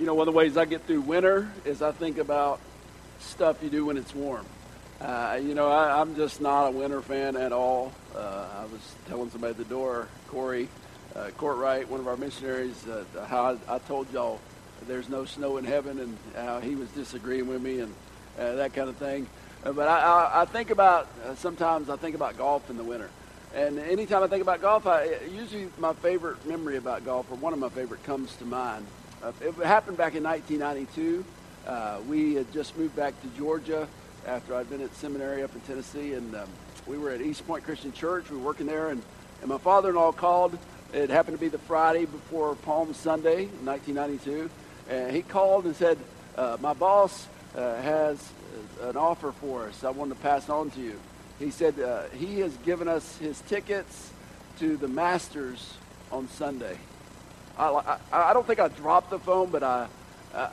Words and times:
You 0.00 0.06
know, 0.06 0.14
one 0.14 0.26
of 0.26 0.34
the 0.34 0.36
ways 0.36 0.56
I 0.56 0.64
get 0.64 0.82
through 0.86 1.02
winter 1.02 1.48
is 1.64 1.80
I 1.80 1.92
think 1.92 2.18
about 2.18 2.58
stuff 3.20 3.62
you 3.62 3.70
do 3.70 3.86
when 3.86 3.96
it's 3.96 4.12
warm. 4.12 4.44
Uh, 5.00 5.38
you 5.40 5.54
know, 5.54 5.70
I, 5.70 6.00
I'm 6.00 6.16
just 6.16 6.40
not 6.40 6.66
a 6.66 6.70
winter 6.72 7.00
fan 7.00 7.36
at 7.36 7.52
all. 7.52 7.92
Uh, 8.12 8.46
I 8.58 8.64
was 8.64 8.80
telling 9.06 9.30
somebody 9.30 9.52
at 9.52 9.56
the 9.56 9.64
door, 9.64 10.08
Corey 10.26 10.68
uh, 11.14 11.30
Courtwright, 11.36 11.88
one 11.88 12.00
of 12.00 12.08
our 12.08 12.16
missionaries, 12.16 12.84
uh, 12.88 13.04
how 13.26 13.56
I, 13.68 13.76
I 13.76 13.78
told 13.78 14.12
y'all 14.12 14.40
there's 14.88 15.08
no 15.08 15.24
snow 15.26 15.58
in 15.58 15.64
heaven 15.64 16.00
and 16.00 16.18
how 16.34 16.58
he 16.58 16.74
was 16.74 16.88
disagreeing 16.90 17.46
with 17.46 17.62
me 17.62 17.78
and 17.78 17.94
uh, 18.36 18.56
that 18.56 18.74
kind 18.74 18.88
of 18.88 18.96
thing. 18.96 19.28
Uh, 19.64 19.72
but 19.72 19.86
I, 19.86 20.00
I, 20.00 20.42
I 20.42 20.44
think 20.46 20.70
about, 20.70 21.06
uh, 21.24 21.36
sometimes 21.36 21.88
I 21.88 21.94
think 21.96 22.16
about 22.16 22.36
golf 22.36 22.68
in 22.68 22.76
the 22.76 22.84
winter. 22.84 23.10
And 23.54 23.78
anytime 23.78 24.24
I 24.24 24.26
think 24.26 24.42
about 24.42 24.60
golf, 24.60 24.88
I, 24.88 25.20
usually 25.32 25.68
my 25.78 25.92
favorite 25.92 26.44
memory 26.46 26.78
about 26.78 27.04
golf, 27.04 27.30
or 27.30 27.36
one 27.36 27.52
of 27.52 27.60
my 27.60 27.68
favorite, 27.68 28.02
comes 28.02 28.34
to 28.36 28.44
mind. 28.44 28.84
Uh, 29.24 29.32
it 29.40 29.54
happened 29.54 29.96
back 29.96 30.14
in 30.14 30.22
1992. 30.22 31.24
Uh, 31.66 31.98
we 32.06 32.34
had 32.34 32.52
just 32.52 32.76
moved 32.76 32.94
back 32.94 33.18
to 33.22 33.28
Georgia 33.28 33.88
after 34.26 34.54
I'd 34.54 34.68
been 34.68 34.82
at 34.82 34.94
seminary 34.96 35.42
up 35.42 35.54
in 35.54 35.62
Tennessee, 35.62 36.12
and 36.12 36.34
um, 36.34 36.48
we 36.86 36.98
were 36.98 37.10
at 37.10 37.22
East 37.22 37.46
Point 37.46 37.64
Christian 37.64 37.90
Church. 37.90 38.28
We 38.28 38.36
were 38.36 38.42
working 38.42 38.66
there, 38.66 38.90
and, 38.90 39.02
and 39.40 39.48
my 39.48 39.56
father-in-law 39.56 40.12
called. 40.12 40.58
It 40.92 41.08
happened 41.08 41.38
to 41.38 41.40
be 41.40 41.48
the 41.48 41.56
Friday 41.56 42.04
before 42.04 42.54
Palm 42.54 42.92
Sunday, 42.92 43.46
1992, 43.64 44.50
and 44.90 45.16
he 45.16 45.22
called 45.22 45.64
and 45.64 45.74
said, 45.74 45.96
uh, 46.36 46.58
"My 46.60 46.74
boss 46.74 47.26
uh, 47.56 47.80
has 47.80 48.30
an 48.82 48.98
offer 48.98 49.32
for 49.32 49.68
us. 49.68 49.84
I 49.84 49.90
want 49.90 50.10
to 50.10 50.16
pass 50.16 50.50
on 50.50 50.70
to 50.72 50.80
you." 50.80 51.00
He 51.38 51.50
said 51.50 51.80
uh, 51.80 52.02
he 52.12 52.40
has 52.40 52.54
given 52.58 52.88
us 52.88 53.16
his 53.16 53.40
tickets 53.42 54.10
to 54.58 54.76
the 54.76 54.88
Masters 54.88 55.78
on 56.12 56.28
Sunday. 56.28 56.76
I, 57.58 57.98
I, 58.12 58.30
I 58.30 58.32
don't 58.32 58.46
think 58.46 58.60
I 58.60 58.68
dropped 58.68 59.10
the 59.10 59.18
phone, 59.18 59.50
but 59.50 59.62
I, 59.62 59.86
I, 60.34 60.48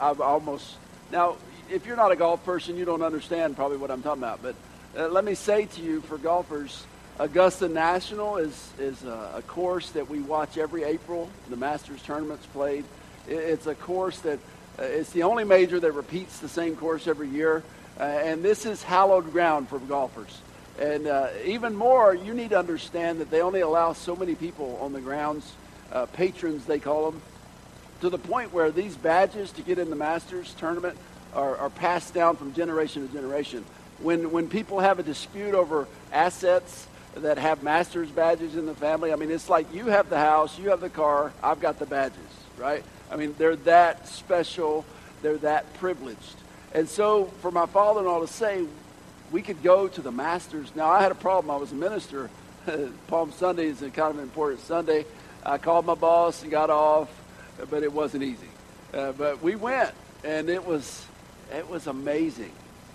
I've 0.00 0.20
almost. 0.20 0.76
Now, 1.10 1.36
if 1.70 1.86
you're 1.86 1.96
not 1.96 2.12
a 2.12 2.16
golf 2.16 2.44
person, 2.44 2.76
you 2.76 2.84
don't 2.84 3.02
understand 3.02 3.56
probably 3.56 3.76
what 3.76 3.90
I'm 3.90 4.02
talking 4.02 4.22
about. 4.22 4.42
But 4.42 4.54
uh, 4.96 5.08
let 5.08 5.24
me 5.24 5.34
say 5.34 5.66
to 5.66 5.82
you, 5.82 6.00
for 6.02 6.18
golfers, 6.18 6.84
Augusta 7.18 7.68
National 7.68 8.36
is, 8.36 8.70
is 8.78 9.04
a, 9.04 9.32
a, 9.36 9.42
course 9.42 9.90
that 9.90 10.08
we 10.08 10.20
watch 10.20 10.58
every 10.58 10.84
April. 10.84 11.30
The 11.48 11.56
Masters 11.56 12.02
tournament's 12.02 12.46
played. 12.46 12.84
It, 13.26 13.34
it's 13.34 13.66
a 13.66 13.74
course 13.74 14.20
that 14.20 14.38
uh, 14.78 14.82
it's 14.82 15.10
the 15.10 15.22
only 15.22 15.44
major 15.44 15.80
that 15.80 15.92
repeats 15.92 16.38
the 16.38 16.48
same 16.48 16.76
course 16.76 17.06
every 17.06 17.28
year. 17.28 17.62
Uh, 17.98 18.02
and 18.02 18.42
this 18.42 18.66
is 18.66 18.82
hallowed 18.82 19.32
ground 19.32 19.68
for 19.68 19.78
golfers. 19.78 20.40
And 20.78 21.06
uh, 21.06 21.28
even 21.44 21.74
more, 21.74 22.14
you 22.14 22.34
need 22.34 22.50
to 22.50 22.58
understand 22.58 23.20
that 23.20 23.30
they 23.30 23.40
only 23.40 23.60
allow 23.60 23.94
so 23.94 24.14
many 24.14 24.34
people 24.34 24.78
on 24.82 24.92
the 24.92 25.00
grounds 25.00 25.50
uh, 25.92 26.06
patrons, 26.06 26.64
they 26.64 26.78
call 26.78 27.10
them, 27.10 27.22
to 28.00 28.10
the 28.10 28.18
point 28.18 28.52
where 28.52 28.70
these 28.70 28.96
badges 28.96 29.52
to 29.52 29.62
get 29.62 29.78
in 29.78 29.90
the 29.90 29.96
Masters 29.96 30.54
tournament 30.58 30.98
are, 31.34 31.56
are 31.56 31.70
passed 31.70 32.14
down 32.14 32.36
from 32.36 32.52
generation 32.54 33.06
to 33.06 33.12
generation. 33.12 33.64
When, 34.00 34.30
when 34.30 34.48
people 34.48 34.80
have 34.80 34.98
a 34.98 35.02
dispute 35.02 35.54
over 35.54 35.88
assets 36.12 36.86
that 37.14 37.38
have 37.38 37.62
Masters 37.62 38.10
badges 38.10 38.56
in 38.56 38.66
the 38.66 38.74
family, 38.74 39.12
I 39.12 39.16
mean, 39.16 39.30
it's 39.30 39.48
like 39.48 39.72
you 39.72 39.86
have 39.86 40.10
the 40.10 40.18
house, 40.18 40.58
you 40.58 40.70
have 40.70 40.80
the 40.80 40.90
car, 40.90 41.32
I've 41.42 41.60
got 41.60 41.78
the 41.78 41.86
badges, 41.86 42.18
right? 42.58 42.84
I 43.10 43.16
mean, 43.16 43.34
they're 43.38 43.56
that 43.56 44.08
special, 44.08 44.84
they're 45.22 45.38
that 45.38 45.72
privileged. 45.74 46.36
And 46.74 46.88
so 46.88 47.26
for 47.40 47.50
my 47.50 47.64
father-in-law 47.64 48.20
to 48.20 48.26
say, 48.26 48.66
we 49.32 49.42
could 49.42 49.62
go 49.62 49.88
to 49.88 50.02
the 50.02 50.12
Masters. 50.12 50.70
Now, 50.76 50.90
I 50.90 51.02
had 51.02 51.12
a 51.12 51.16
problem. 51.16 51.50
I 51.50 51.58
was 51.58 51.72
a 51.72 51.74
minister. 51.74 52.30
Palm 53.06 53.32
Sunday 53.32 53.66
is 53.66 53.80
kind 53.80 53.98
of 53.98 54.16
an 54.16 54.22
important 54.22 54.60
Sunday. 54.60 55.04
I 55.48 55.58
called 55.58 55.86
my 55.86 55.94
boss 55.94 56.42
and 56.42 56.50
got 56.50 56.70
off, 56.70 57.08
but 57.70 57.84
it 57.84 57.92
wasn't 57.92 58.24
easy. 58.24 58.48
Uh, 58.92 59.12
but 59.12 59.40
we 59.40 59.54
went, 59.54 59.92
and 60.24 60.50
it 60.50 60.66
was 60.66 61.06
it 61.54 61.68
was 61.70 61.86
amazing. 61.86 62.50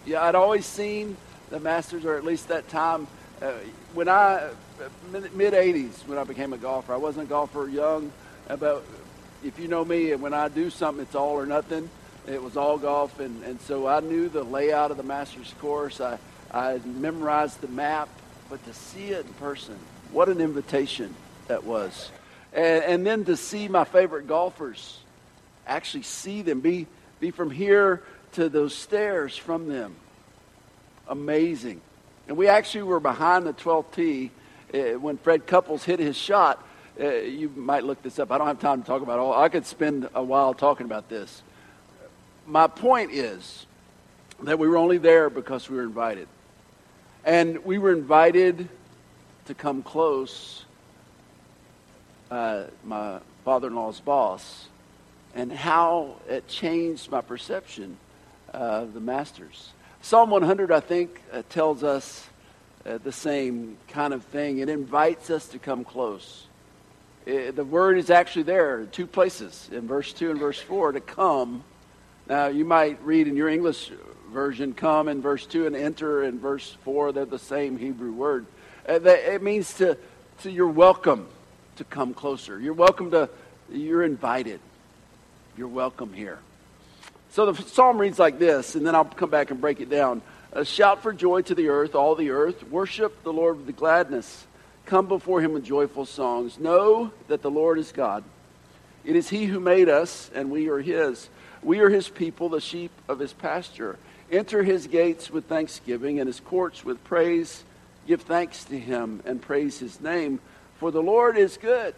Yeah, 0.05 0.23
I'd 0.23 0.35
always 0.35 0.65
seen 0.65 1.15
the 1.49 1.61
Masters, 1.61 2.03
or 2.03 2.17
at 2.17 2.25
least 2.25 2.49
that 2.49 2.67
time 2.67 3.07
uh, 3.41 3.53
when 3.93 4.09
I 4.09 4.49
mid 5.11 5.53
'80s 5.53 6.05
when 6.07 6.17
I 6.17 6.25
became 6.25 6.51
a 6.51 6.57
golfer. 6.57 6.93
I 6.93 6.97
wasn't 6.97 7.27
a 7.27 7.29
golfer 7.29 7.69
young, 7.69 8.11
uh, 8.49 8.57
but 8.57 8.83
if 9.45 9.57
you 9.57 9.69
know 9.69 9.85
me, 9.85 10.13
when 10.15 10.33
I 10.33 10.49
do 10.49 10.69
something, 10.69 11.03
it's 11.03 11.15
all 11.15 11.39
or 11.39 11.45
nothing. 11.45 11.89
It 12.27 12.43
was 12.43 12.57
all 12.57 12.77
golf, 12.77 13.19
and, 13.21 13.43
and 13.45 13.61
so 13.61 13.87
I 13.87 14.01
knew 14.01 14.27
the 14.27 14.43
layout 14.43 14.91
of 14.91 14.97
the 14.97 15.03
Masters 15.03 15.53
course. 15.61 16.01
I 16.01 16.17
I 16.53 16.79
memorized 16.83 17.61
the 17.61 17.69
map, 17.69 18.09
but 18.49 18.61
to 18.65 18.73
see 18.73 19.11
it 19.11 19.25
in 19.25 19.33
person, 19.35 19.77
what 20.11 20.27
an 20.27 20.41
invitation 20.41 21.15
that 21.47 21.63
was 21.63 22.11
and, 22.53 22.83
and 22.83 23.07
then 23.07 23.25
to 23.25 23.37
see 23.37 23.67
my 23.67 23.83
favorite 23.83 24.27
golfers, 24.27 24.99
actually 25.65 26.03
see 26.03 26.41
them, 26.41 26.59
be, 26.59 26.87
be 27.19 27.31
from 27.31 27.49
here 27.49 28.03
to 28.33 28.49
those 28.49 28.75
stairs 28.75 29.35
from 29.37 29.67
them. 29.67 29.95
Amazing. 31.07 31.81
And 32.27 32.37
we 32.37 32.47
actually 32.47 32.83
were 32.83 32.99
behind 32.99 33.45
the 33.45 33.53
12th 33.53 33.93
tee 33.93 34.31
uh, 34.73 34.99
when 34.99 35.17
Fred 35.17 35.47
Couples 35.47 35.83
hit 35.83 35.99
his 35.99 36.15
shot. 36.15 36.65
Uh, 36.99 37.07
you 37.07 37.49
might 37.55 37.83
look 37.83 38.01
this 38.03 38.19
up. 38.19 38.31
I 38.31 38.37
don't 38.37 38.47
have 38.47 38.59
time 38.59 38.81
to 38.81 38.87
talk 38.87 39.01
about 39.01 39.19
all. 39.19 39.33
I 39.33 39.49
could 39.49 39.65
spend 39.65 40.09
a 40.13 40.23
while 40.23 40.53
talking 40.53 40.85
about 40.85 41.09
this. 41.09 41.41
My 42.45 42.67
point 42.67 43.11
is 43.11 43.65
that 44.43 44.59
we 44.59 44.67
were 44.67 44.77
only 44.77 44.97
there 44.97 45.29
because 45.29 45.69
we 45.69 45.77
were 45.77 45.83
invited. 45.83 46.27
And 47.23 47.63
we 47.63 47.77
were 47.77 47.91
invited 47.91 48.67
to 49.45 49.53
come 49.53 49.83
close 49.83 50.65
uh, 52.31 52.63
my 52.85 53.19
father-in-law's 53.43 53.99
boss 53.99 54.67
and 55.35 55.51
how 55.51 56.15
it 56.29 56.47
changed 56.47 57.11
my 57.11 57.21
perception 57.21 57.97
of 58.53 58.93
the 58.93 58.99
masters. 58.99 59.71
Psalm 60.01 60.29
100, 60.29 60.71
I 60.71 60.79
think, 60.79 61.21
uh, 61.31 61.43
tells 61.49 61.83
us 61.83 62.27
uh, 62.85 62.97
the 62.97 63.11
same 63.11 63.77
kind 63.89 64.13
of 64.13 64.23
thing. 64.25 64.59
It 64.59 64.69
invites 64.69 65.29
us 65.29 65.47
to 65.49 65.59
come 65.59 65.83
close. 65.83 66.47
It, 67.25 67.49
uh, 67.49 67.51
the 67.51 67.65
word 67.65 67.97
is 67.97 68.09
actually 68.09 68.43
there, 68.43 68.85
two 68.85 69.07
places, 69.07 69.69
in 69.71 69.87
verse 69.87 70.11
2 70.13 70.31
and 70.31 70.39
verse 70.39 70.59
4, 70.59 70.93
to 70.93 71.01
come. 71.01 71.63
Now, 72.27 72.47
you 72.47 72.65
might 72.65 73.03
read 73.03 73.27
in 73.27 73.35
your 73.35 73.49
English 73.49 73.91
version, 74.31 74.73
come 74.73 75.07
in 75.07 75.21
verse 75.21 75.45
2 75.45 75.67
and 75.67 75.75
enter 75.75 76.23
in 76.23 76.39
verse 76.39 76.77
4. 76.83 77.11
They're 77.11 77.25
the 77.25 77.37
same 77.37 77.77
Hebrew 77.77 78.13
word. 78.13 78.45
Uh, 78.87 78.99
it 79.03 79.43
means 79.43 79.73
to, 79.75 79.97
to 80.41 80.51
you're 80.51 80.67
welcome 80.67 81.27
to 81.81 81.89
come 81.89 82.13
closer. 82.13 82.59
You're 82.59 82.73
welcome 82.73 83.09
to, 83.11 83.27
you're 83.71 84.03
invited. 84.03 84.59
You're 85.57 85.67
welcome 85.67 86.13
here. 86.13 86.37
So 87.31 87.51
the 87.51 87.63
psalm 87.63 87.97
reads 87.97 88.19
like 88.19 88.37
this, 88.37 88.75
and 88.75 88.85
then 88.85 88.93
I'll 88.93 89.05
come 89.05 89.31
back 89.31 89.49
and 89.49 89.59
break 89.59 89.79
it 89.79 89.89
down. 89.89 90.21
A 90.51 90.63
shout 90.63 91.01
for 91.01 91.11
joy 91.11 91.41
to 91.43 91.55
the 91.55 91.69
earth, 91.69 91.95
all 91.95 92.13
the 92.13 92.29
earth. 92.29 92.69
Worship 92.69 93.23
the 93.23 93.33
Lord 93.33 93.65
with 93.65 93.75
gladness. 93.75 94.45
Come 94.85 95.07
before 95.07 95.41
him 95.41 95.53
with 95.53 95.63
joyful 95.63 96.05
songs. 96.05 96.59
Know 96.59 97.11
that 97.29 97.41
the 97.41 97.49
Lord 97.49 97.79
is 97.79 97.91
God. 97.91 98.23
It 99.03 99.15
is 99.15 99.29
he 99.29 99.45
who 99.45 99.59
made 99.59 99.89
us, 99.89 100.29
and 100.35 100.51
we 100.51 100.69
are 100.69 100.79
his. 100.79 101.29
We 101.63 101.79
are 101.79 101.89
his 101.89 102.09
people, 102.09 102.49
the 102.49 102.61
sheep 102.61 102.91
of 103.07 103.17
his 103.17 103.33
pasture. 103.33 103.97
Enter 104.31 104.61
his 104.61 104.85
gates 104.85 105.31
with 105.31 105.45
thanksgiving 105.45 106.19
and 106.19 106.27
his 106.27 106.39
courts 106.41 106.85
with 106.85 107.03
praise. 107.05 107.63
Give 108.05 108.21
thanks 108.21 108.65
to 108.65 108.77
him 108.77 109.23
and 109.25 109.41
praise 109.41 109.79
his 109.79 109.99
name. 109.99 110.39
For 110.81 110.89
the 110.89 110.99
Lord 110.99 111.37
is 111.37 111.57
good, 111.57 111.93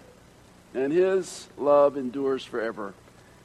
and 0.73 0.91
his 0.91 1.47
love 1.57 1.95
endures 1.95 2.43
forever. 2.43 2.93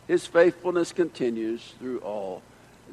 His 0.08 0.26
faithfulness 0.26 0.90
continues 0.90 1.74
through 1.78 2.00
all 2.00 2.42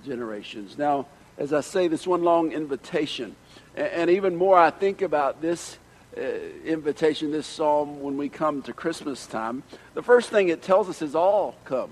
generations. 0.05 0.77
Now, 0.77 1.07
as 1.39 1.53
I 1.53 1.61
say, 1.61 1.87
this 1.87 2.05
one 2.05 2.21
long 2.21 2.51
invitation, 2.51 3.35
and 3.75 4.11
even 4.11 4.35
more, 4.35 4.59
I 4.59 4.69
think 4.69 5.01
about 5.01 5.41
this 5.41 5.79
uh, 6.15 6.21
invitation, 6.63 7.31
this 7.31 7.47
psalm, 7.47 8.03
when 8.03 8.15
we 8.15 8.29
come 8.29 8.61
to 8.61 8.73
Christmas 8.73 9.25
time. 9.25 9.63
The 9.95 10.03
first 10.03 10.29
thing 10.29 10.49
it 10.49 10.61
tells 10.61 10.87
us 10.87 11.01
is 11.01 11.15
all 11.15 11.55
come. 11.65 11.89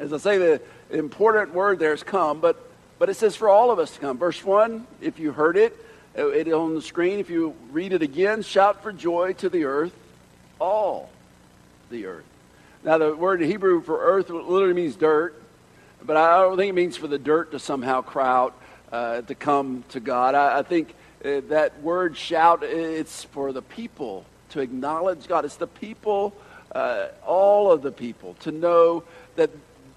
As 0.00 0.12
I 0.12 0.16
say, 0.16 0.38
the 0.38 0.60
important 0.90 1.54
word 1.54 1.78
there 1.78 1.92
is 1.92 2.02
come, 2.02 2.40
but, 2.40 2.68
but 2.98 3.08
it 3.10 3.14
says 3.14 3.36
for 3.36 3.48
all 3.48 3.70
of 3.70 3.78
us 3.78 3.92
to 3.92 4.00
come. 4.00 4.18
Verse 4.18 4.44
1, 4.44 4.84
if 5.00 5.20
you 5.20 5.30
heard 5.30 5.56
it, 5.56 5.85
it 6.16 6.52
on 6.52 6.74
the 6.74 6.82
screen. 6.82 7.18
If 7.18 7.30
you 7.30 7.54
read 7.70 7.92
it 7.92 8.02
again, 8.02 8.42
shout 8.42 8.82
for 8.82 8.92
joy 8.92 9.34
to 9.34 9.48
the 9.48 9.64
earth, 9.64 9.92
all 10.58 11.10
the 11.90 12.06
earth. 12.06 12.24
Now, 12.82 12.98
the 12.98 13.14
word 13.14 13.42
in 13.42 13.50
Hebrew 13.50 13.82
for 13.82 14.00
earth 14.00 14.30
literally 14.30 14.74
means 14.74 14.96
dirt, 14.96 15.40
but 16.02 16.16
I 16.16 16.40
don't 16.42 16.56
think 16.56 16.70
it 16.70 16.74
means 16.74 16.96
for 16.96 17.08
the 17.08 17.18
dirt 17.18 17.50
to 17.50 17.58
somehow 17.58 18.00
cry 18.00 18.28
out 18.28 18.54
uh, 18.92 19.22
to 19.22 19.34
come 19.34 19.84
to 19.90 20.00
God. 20.00 20.34
I, 20.34 20.60
I 20.60 20.62
think 20.62 20.94
uh, 21.24 21.40
that 21.48 21.82
word 21.82 22.16
shout, 22.16 22.62
it's 22.62 23.24
for 23.24 23.52
the 23.52 23.62
people 23.62 24.24
to 24.50 24.60
acknowledge 24.60 25.26
God. 25.26 25.44
It's 25.44 25.56
the 25.56 25.66
people, 25.66 26.32
uh, 26.72 27.08
all 27.26 27.72
of 27.72 27.82
the 27.82 27.92
people, 27.92 28.34
to 28.40 28.52
know 28.52 29.02
that 29.34 29.50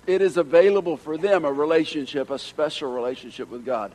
it 0.08 0.22
is 0.22 0.38
available 0.38 0.98
for 0.98 1.18
them 1.18 1.46
a 1.46 1.54
relationship, 1.54 2.32
a 2.32 2.40
special 2.40 2.92
relationship 2.92 3.50
with 3.50 3.64
God. 3.64 3.92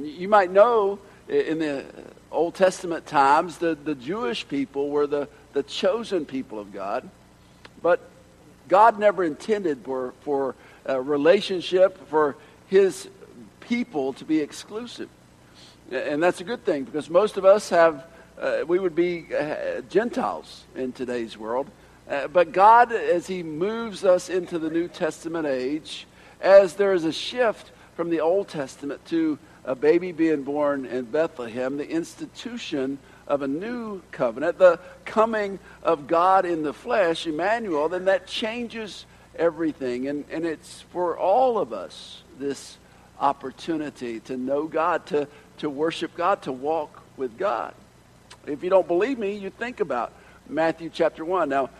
You 0.00 0.28
might 0.28 0.50
know 0.50 0.98
in 1.30 1.60
the 1.60 1.84
Old 2.32 2.54
Testament 2.54 3.06
times, 3.06 3.58
the, 3.58 3.76
the 3.76 3.94
Jewish 3.94 4.46
people 4.48 4.90
were 4.90 5.06
the, 5.06 5.28
the 5.52 5.62
chosen 5.62 6.26
people 6.26 6.58
of 6.58 6.72
God. 6.72 7.08
But 7.82 8.00
God 8.68 8.98
never 8.98 9.24
intended 9.24 9.84
for, 9.84 10.12
for 10.22 10.54
a 10.84 11.00
relationship, 11.00 12.08
for 12.08 12.36
his 12.66 13.08
people 13.60 14.12
to 14.14 14.24
be 14.24 14.40
exclusive. 14.40 15.08
And 15.90 16.22
that's 16.22 16.40
a 16.40 16.44
good 16.44 16.64
thing 16.64 16.84
because 16.84 17.08
most 17.08 17.36
of 17.36 17.44
us 17.44 17.70
have, 17.70 18.04
uh, 18.38 18.62
we 18.66 18.78
would 18.78 18.94
be 18.94 19.26
uh, 19.34 19.82
Gentiles 19.88 20.64
in 20.74 20.92
today's 20.92 21.38
world. 21.38 21.70
Uh, 22.08 22.26
but 22.26 22.52
God, 22.52 22.92
as 22.92 23.28
he 23.28 23.42
moves 23.42 24.04
us 24.04 24.28
into 24.28 24.58
the 24.58 24.70
New 24.70 24.88
Testament 24.88 25.46
age, 25.46 26.06
as 26.40 26.74
there 26.74 26.92
is 26.92 27.04
a 27.04 27.12
shift 27.12 27.70
from 27.94 28.10
the 28.10 28.20
Old 28.20 28.48
Testament 28.48 29.04
to 29.06 29.38
a 29.64 29.74
baby 29.74 30.12
being 30.12 30.42
born 30.42 30.86
in 30.86 31.04
Bethlehem, 31.04 31.76
the 31.76 31.88
institution 31.88 32.98
of 33.26 33.42
a 33.42 33.48
new 33.48 34.02
covenant, 34.10 34.58
the 34.58 34.80
coming 35.04 35.58
of 35.82 36.06
God 36.06 36.44
in 36.44 36.62
the 36.62 36.72
flesh, 36.72 37.26
Emmanuel, 37.26 37.88
then 37.88 38.06
that 38.06 38.26
changes 38.26 39.06
everything. 39.36 40.08
And, 40.08 40.24
and 40.30 40.44
it's 40.44 40.82
for 40.92 41.16
all 41.16 41.58
of 41.58 41.72
us 41.72 42.22
this 42.38 42.76
opportunity 43.20 44.20
to 44.20 44.36
know 44.36 44.66
God, 44.66 45.06
to, 45.06 45.28
to 45.58 45.70
worship 45.70 46.16
God, 46.16 46.42
to 46.42 46.52
walk 46.52 47.02
with 47.16 47.38
God. 47.38 47.74
If 48.46 48.64
you 48.64 48.70
don't 48.70 48.88
believe 48.88 49.18
me, 49.18 49.34
you 49.34 49.50
think 49.50 49.80
about 49.80 50.12
Matthew 50.48 50.90
chapter 50.92 51.24
1. 51.24 51.48
Now, 51.50 51.70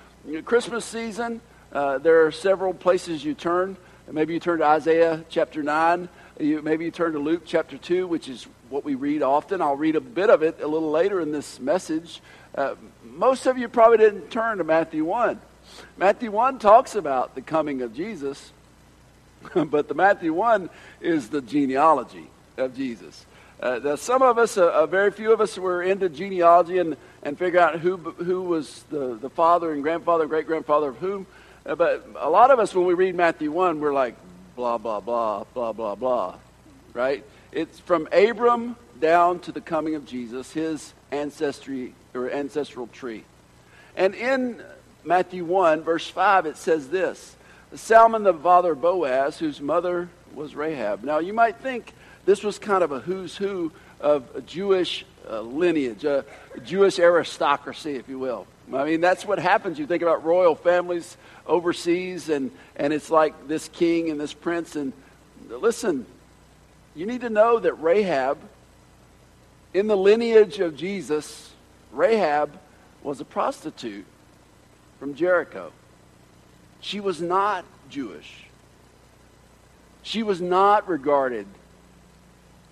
Christmas 0.44 0.84
season, 0.84 1.40
uh, 1.72 1.98
there 1.98 2.26
are 2.26 2.32
several 2.32 2.74
places 2.74 3.24
you 3.24 3.34
turn. 3.34 3.76
Maybe 4.10 4.34
you 4.34 4.40
turn 4.40 4.58
to 4.58 4.66
Isaiah 4.66 5.24
chapter 5.28 5.62
9. 5.62 6.08
You, 6.40 6.62
maybe 6.62 6.86
you 6.86 6.90
turn 6.90 7.12
to 7.12 7.18
Luke 7.18 7.42
chapter 7.44 7.76
2, 7.76 8.06
which 8.06 8.26
is 8.26 8.46
what 8.70 8.82
we 8.82 8.94
read 8.94 9.22
often. 9.22 9.60
I'll 9.60 9.76
read 9.76 9.94
a 9.94 10.00
bit 10.00 10.30
of 10.30 10.42
it 10.42 10.62
a 10.62 10.66
little 10.66 10.90
later 10.90 11.20
in 11.20 11.32
this 11.32 11.60
message. 11.60 12.22
Uh, 12.54 12.76
most 13.04 13.44
of 13.44 13.58
you 13.58 13.68
probably 13.68 13.98
didn't 13.98 14.30
turn 14.30 14.56
to 14.56 14.64
Matthew 14.64 15.04
1. 15.04 15.38
Matthew 15.98 16.30
1 16.30 16.58
talks 16.58 16.94
about 16.94 17.34
the 17.34 17.42
coming 17.42 17.82
of 17.82 17.94
Jesus, 17.94 18.52
but 19.54 19.86
the 19.86 19.92
Matthew 19.92 20.32
1 20.32 20.70
is 21.02 21.28
the 21.28 21.42
genealogy 21.42 22.28
of 22.56 22.74
Jesus. 22.74 23.26
Uh, 23.62 23.94
some 23.96 24.22
of 24.22 24.38
us, 24.38 24.56
uh, 24.56 24.86
very 24.86 25.10
few 25.10 25.34
of 25.34 25.42
us, 25.42 25.58
were 25.58 25.82
into 25.82 26.08
genealogy 26.08 26.78
and, 26.78 26.96
and 27.22 27.38
figure 27.38 27.60
out 27.60 27.80
who, 27.80 27.98
who 27.98 28.40
was 28.40 28.82
the, 28.88 29.14
the 29.20 29.28
father 29.28 29.72
and 29.74 29.82
grandfather, 29.82 30.24
great 30.24 30.46
grandfather 30.46 30.88
of 30.88 30.96
whom. 30.96 31.26
Uh, 31.66 31.74
but 31.74 32.08
a 32.16 32.30
lot 32.30 32.50
of 32.50 32.58
us, 32.58 32.74
when 32.74 32.86
we 32.86 32.94
read 32.94 33.14
Matthew 33.14 33.52
1, 33.52 33.78
we're 33.78 33.92
like, 33.92 34.16
blah, 34.60 34.76
blah, 34.76 35.00
blah, 35.00 35.44
blah, 35.54 35.72
blah, 35.72 35.94
blah, 35.94 36.34
right? 36.92 37.24
It's 37.50 37.80
from 37.80 38.06
Abram 38.12 38.76
down 39.00 39.38
to 39.40 39.52
the 39.52 39.60
coming 39.62 39.94
of 39.94 40.04
Jesus, 40.04 40.52
his 40.52 40.92
ancestry 41.10 41.94
or 42.12 42.30
ancestral 42.30 42.86
tree. 42.88 43.24
And 43.96 44.14
in 44.14 44.62
Matthew 45.02 45.46
1, 45.46 45.80
verse 45.80 46.06
5, 46.06 46.44
it 46.44 46.58
says 46.58 46.90
this 46.90 47.36
Salmon, 47.74 48.22
the 48.22 48.34
father 48.34 48.72
of 48.72 48.82
Boaz, 48.82 49.38
whose 49.38 49.62
mother 49.62 50.10
was 50.34 50.54
Rahab. 50.54 51.04
Now, 51.04 51.20
you 51.20 51.32
might 51.32 51.56
think 51.60 51.94
this 52.26 52.44
was 52.44 52.58
kind 52.58 52.84
of 52.84 52.92
a 52.92 53.00
who's 53.00 53.34
who 53.38 53.72
of 53.98 54.44
Jewish 54.44 55.06
uh, 55.26 55.40
lineage, 55.40 56.04
a 56.04 56.26
Jewish 56.66 56.98
aristocracy, 56.98 57.92
if 57.96 58.10
you 58.10 58.18
will. 58.18 58.46
I 58.72 58.84
mean, 58.84 59.00
that's 59.00 59.24
what 59.24 59.38
happens. 59.38 59.78
You 59.78 59.86
think 59.86 60.02
about 60.02 60.24
royal 60.24 60.54
families 60.54 61.16
overseas, 61.46 62.28
and, 62.28 62.50
and 62.76 62.92
it's 62.92 63.10
like 63.10 63.48
this 63.48 63.68
king 63.68 64.10
and 64.10 64.20
this 64.20 64.32
prince. 64.32 64.76
And 64.76 64.92
listen, 65.48 66.06
you 66.94 67.06
need 67.06 67.22
to 67.22 67.30
know 67.30 67.58
that 67.58 67.74
Rahab, 67.74 68.38
in 69.74 69.86
the 69.86 69.96
lineage 69.96 70.60
of 70.60 70.76
Jesus, 70.76 71.50
Rahab 71.92 72.58
was 73.02 73.20
a 73.20 73.24
prostitute 73.24 74.06
from 74.98 75.14
Jericho. 75.14 75.72
She 76.80 77.00
was 77.00 77.20
not 77.20 77.64
Jewish. 77.88 78.44
She 80.02 80.22
was 80.22 80.40
not 80.40 80.88
regarded 80.88 81.46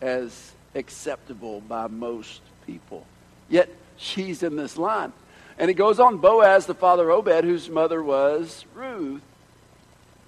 as 0.01 0.53
acceptable 0.75 1.61
by 1.61 1.89
most 1.89 2.41
people. 2.67 3.07
Yet 3.49 3.69
she's 3.97 4.43
in 4.43 4.57
this 4.57 4.77
line. 4.77 5.13
And 5.59 5.71
it 5.71 5.75
goes 5.75 5.99
on 5.99 6.19
Boaz, 6.19 6.67
the 6.67 6.75
father 6.75 7.11
of 7.11 7.27
Obed, 7.27 7.45
whose 7.45 7.69
mother 7.69 8.01
was 8.01 8.65
Ruth. 8.75 9.23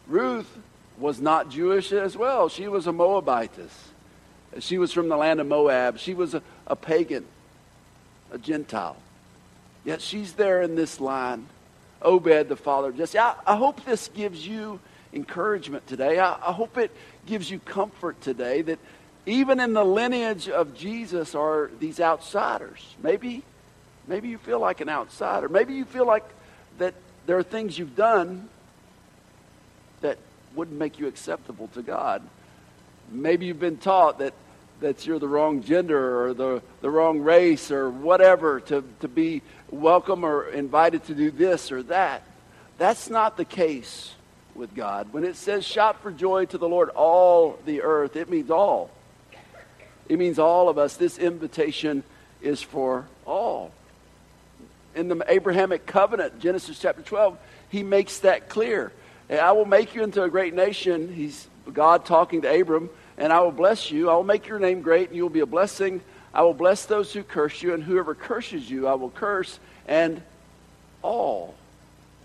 Ruth 0.08 0.58
was 0.98 1.20
not 1.20 1.50
Jewish 1.50 1.92
as 1.92 2.16
well. 2.16 2.48
She 2.48 2.66
was 2.66 2.88
a 2.88 2.92
Moabitess. 2.92 3.72
She 4.58 4.76
was 4.78 4.92
from 4.92 5.08
the 5.08 5.16
land 5.16 5.38
of 5.38 5.46
Moab. 5.46 5.98
She 5.98 6.14
was 6.14 6.34
a, 6.34 6.42
a 6.66 6.74
pagan, 6.74 7.24
a 8.32 8.38
Gentile. 8.38 8.96
Yet 9.84 10.02
she's 10.02 10.32
there 10.32 10.62
in 10.62 10.74
this 10.74 11.00
line. 11.00 11.46
Obed, 12.02 12.48
the 12.48 12.56
father 12.56 12.88
of 12.88 12.96
Jesse. 12.96 13.18
I, 13.18 13.34
I 13.46 13.56
hope 13.56 13.84
this 13.84 14.08
gives 14.08 14.44
you 14.44 14.80
encouragement 15.12 15.86
today. 15.86 16.18
I, 16.18 16.32
I 16.32 16.52
hope 16.52 16.76
it 16.76 16.90
gives 17.26 17.50
you 17.50 17.60
comfort 17.60 18.20
today 18.20 18.62
that 18.62 18.78
even 19.26 19.60
in 19.60 19.74
the 19.74 19.84
lineage 19.84 20.48
of 20.48 20.74
Jesus 20.74 21.34
are 21.34 21.70
these 21.78 22.00
outsiders. 22.00 22.96
Maybe 23.02 23.44
Maybe 24.10 24.28
you 24.28 24.38
feel 24.38 24.58
like 24.58 24.80
an 24.80 24.88
outsider. 24.88 25.48
Maybe 25.48 25.74
you 25.74 25.84
feel 25.84 26.04
like 26.04 26.24
that 26.78 26.94
there 27.26 27.38
are 27.38 27.44
things 27.44 27.78
you've 27.78 27.94
done 27.94 28.48
that 30.00 30.18
wouldn't 30.56 30.76
make 30.76 30.98
you 30.98 31.06
acceptable 31.06 31.68
to 31.74 31.82
God. 31.82 32.20
Maybe 33.12 33.46
you've 33.46 33.60
been 33.60 33.76
taught 33.76 34.18
that, 34.18 34.34
that 34.80 35.06
you're 35.06 35.20
the 35.20 35.28
wrong 35.28 35.62
gender 35.62 36.24
or 36.24 36.34
the, 36.34 36.60
the 36.80 36.90
wrong 36.90 37.20
race 37.20 37.70
or 37.70 37.88
whatever 37.88 38.58
to, 38.62 38.82
to 38.98 39.06
be 39.06 39.42
welcome 39.70 40.24
or 40.24 40.48
invited 40.48 41.04
to 41.04 41.14
do 41.14 41.30
this 41.30 41.70
or 41.70 41.84
that. 41.84 42.24
That's 42.78 43.10
not 43.10 43.36
the 43.36 43.44
case 43.44 44.12
with 44.56 44.74
God. 44.74 45.12
When 45.12 45.22
it 45.22 45.36
says 45.36 45.64
shout 45.64 46.02
for 46.02 46.10
joy 46.10 46.46
to 46.46 46.58
the 46.58 46.68
Lord, 46.68 46.88
all 46.88 47.60
the 47.64 47.82
earth, 47.82 48.16
it 48.16 48.28
means 48.28 48.50
all. 48.50 48.90
It 50.08 50.18
means 50.18 50.40
all 50.40 50.68
of 50.68 50.78
us. 50.78 50.96
This 50.96 51.16
invitation 51.16 52.02
is 52.42 52.60
for 52.60 53.06
all 53.24 53.70
in 54.94 55.08
the 55.08 55.24
Abrahamic 55.28 55.86
covenant, 55.86 56.38
Genesis 56.40 56.78
chapter 56.78 57.02
12, 57.02 57.38
he 57.68 57.82
makes 57.82 58.18
that 58.20 58.48
clear. 58.48 58.92
I 59.30 59.52
will 59.52 59.64
make 59.64 59.94
you 59.94 60.02
into 60.02 60.22
a 60.22 60.28
great 60.28 60.54
nation. 60.54 61.12
He's 61.12 61.46
God 61.72 62.04
talking 62.04 62.42
to 62.42 62.60
Abram, 62.60 62.90
and 63.16 63.32
I 63.32 63.40
will 63.40 63.52
bless 63.52 63.90
you. 63.90 64.10
I 64.10 64.14
will 64.14 64.24
make 64.24 64.48
your 64.48 64.58
name 64.58 64.80
great, 64.82 65.08
and 65.08 65.16
you 65.16 65.22
will 65.22 65.30
be 65.30 65.40
a 65.40 65.46
blessing. 65.46 66.00
I 66.34 66.42
will 66.42 66.54
bless 66.54 66.86
those 66.86 67.12
who 67.12 67.22
curse 67.22 67.62
you, 67.62 67.74
and 67.74 67.82
whoever 67.82 68.14
curses 68.14 68.68
you, 68.68 68.88
I 68.88 68.94
will 68.94 69.10
curse, 69.10 69.60
and 69.86 70.20
all 71.02 71.54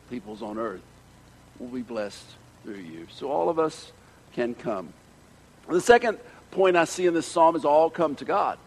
peoples 0.09 0.41
on 0.41 0.57
earth 0.57 0.81
will 1.59 1.67
be 1.67 1.81
blessed 1.81 2.25
through 2.63 2.75
you. 2.75 3.07
So 3.11 3.31
all 3.31 3.49
of 3.49 3.59
us 3.59 3.91
can 4.33 4.55
come. 4.55 4.93
The 5.69 5.81
second 5.81 6.19
point 6.51 6.75
I 6.75 6.85
see 6.85 7.05
in 7.05 7.13
this 7.13 7.25
psalm 7.25 7.55
is 7.55 7.65
all 7.65 7.89
come 7.89 8.15
to 8.15 8.25
God. 8.25 8.57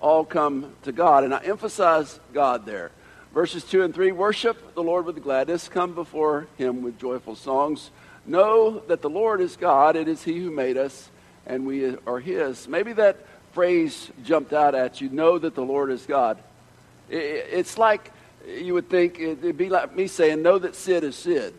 All 0.00 0.24
come 0.24 0.72
to 0.82 0.92
God. 0.92 1.24
And 1.24 1.34
I 1.34 1.38
emphasize 1.38 2.18
God 2.32 2.66
there. 2.66 2.90
Verses 3.32 3.62
2 3.64 3.82
and 3.82 3.94
3 3.94 4.12
Worship 4.12 4.74
the 4.74 4.82
Lord 4.82 5.06
with 5.06 5.22
gladness, 5.22 5.68
come 5.68 5.94
before 5.94 6.48
him 6.58 6.82
with 6.82 6.98
joyful 6.98 7.36
songs. 7.36 7.90
Know 8.26 8.80
that 8.80 9.02
the 9.02 9.10
Lord 9.10 9.40
is 9.40 9.56
God, 9.56 9.96
it 9.96 10.08
is 10.08 10.22
he 10.22 10.38
who 10.38 10.50
made 10.50 10.76
us, 10.76 11.08
and 11.46 11.66
we 11.66 11.96
are 12.06 12.18
his. 12.18 12.66
Maybe 12.68 12.92
that 12.94 13.16
phrase 13.52 14.10
jumped 14.24 14.52
out 14.52 14.74
at 14.74 15.00
you 15.00 15.08
know 15.08 15.38
that 15.38 15.54
the 15.54 15.64
Lord 15.64 15.90
is 15.90 16.06
God. 16.06 16.38
It's 17.08 17.78
like 17.78 18.12
you 18.46 18.74
would 18.74 18.88
think 18.88 19.18
it'd 19.18 19.56
be 19.56 19.68
like 19.68 19.94
me 19.94 20.06
saying, 20.06 20.42
Know 20.42 20.58
that 20.58 20.74
Sid 20.74 21.04
is 21.04 21.16
Sid. 21.16 21.54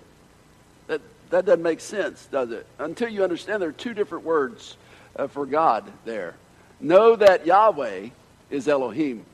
That, 0.88 1.02
that 1.30 1.46
doesn't 1.46 1.64
make 1.64 1.80
sense, 1.80 2.26
does 2.32 2.52
it? 2.52 2.66
Until 2.80 3.10
you 3.10 3.24
understand 3.24 3.62
there 3.62 3.70
are 3.70 3.74
two 3.74 3.94
different 3.94 4.26
words 4.26 4.76
uh, 5.16 5.28
for 5.28 5.46
God 5.46 5.90
there. 6.06 6.36
Know 6.80 7.16
that 7.16 7.46
Yahweh 7.46 8.10
is 8.50 8.68
Elohim. 8.68 9.26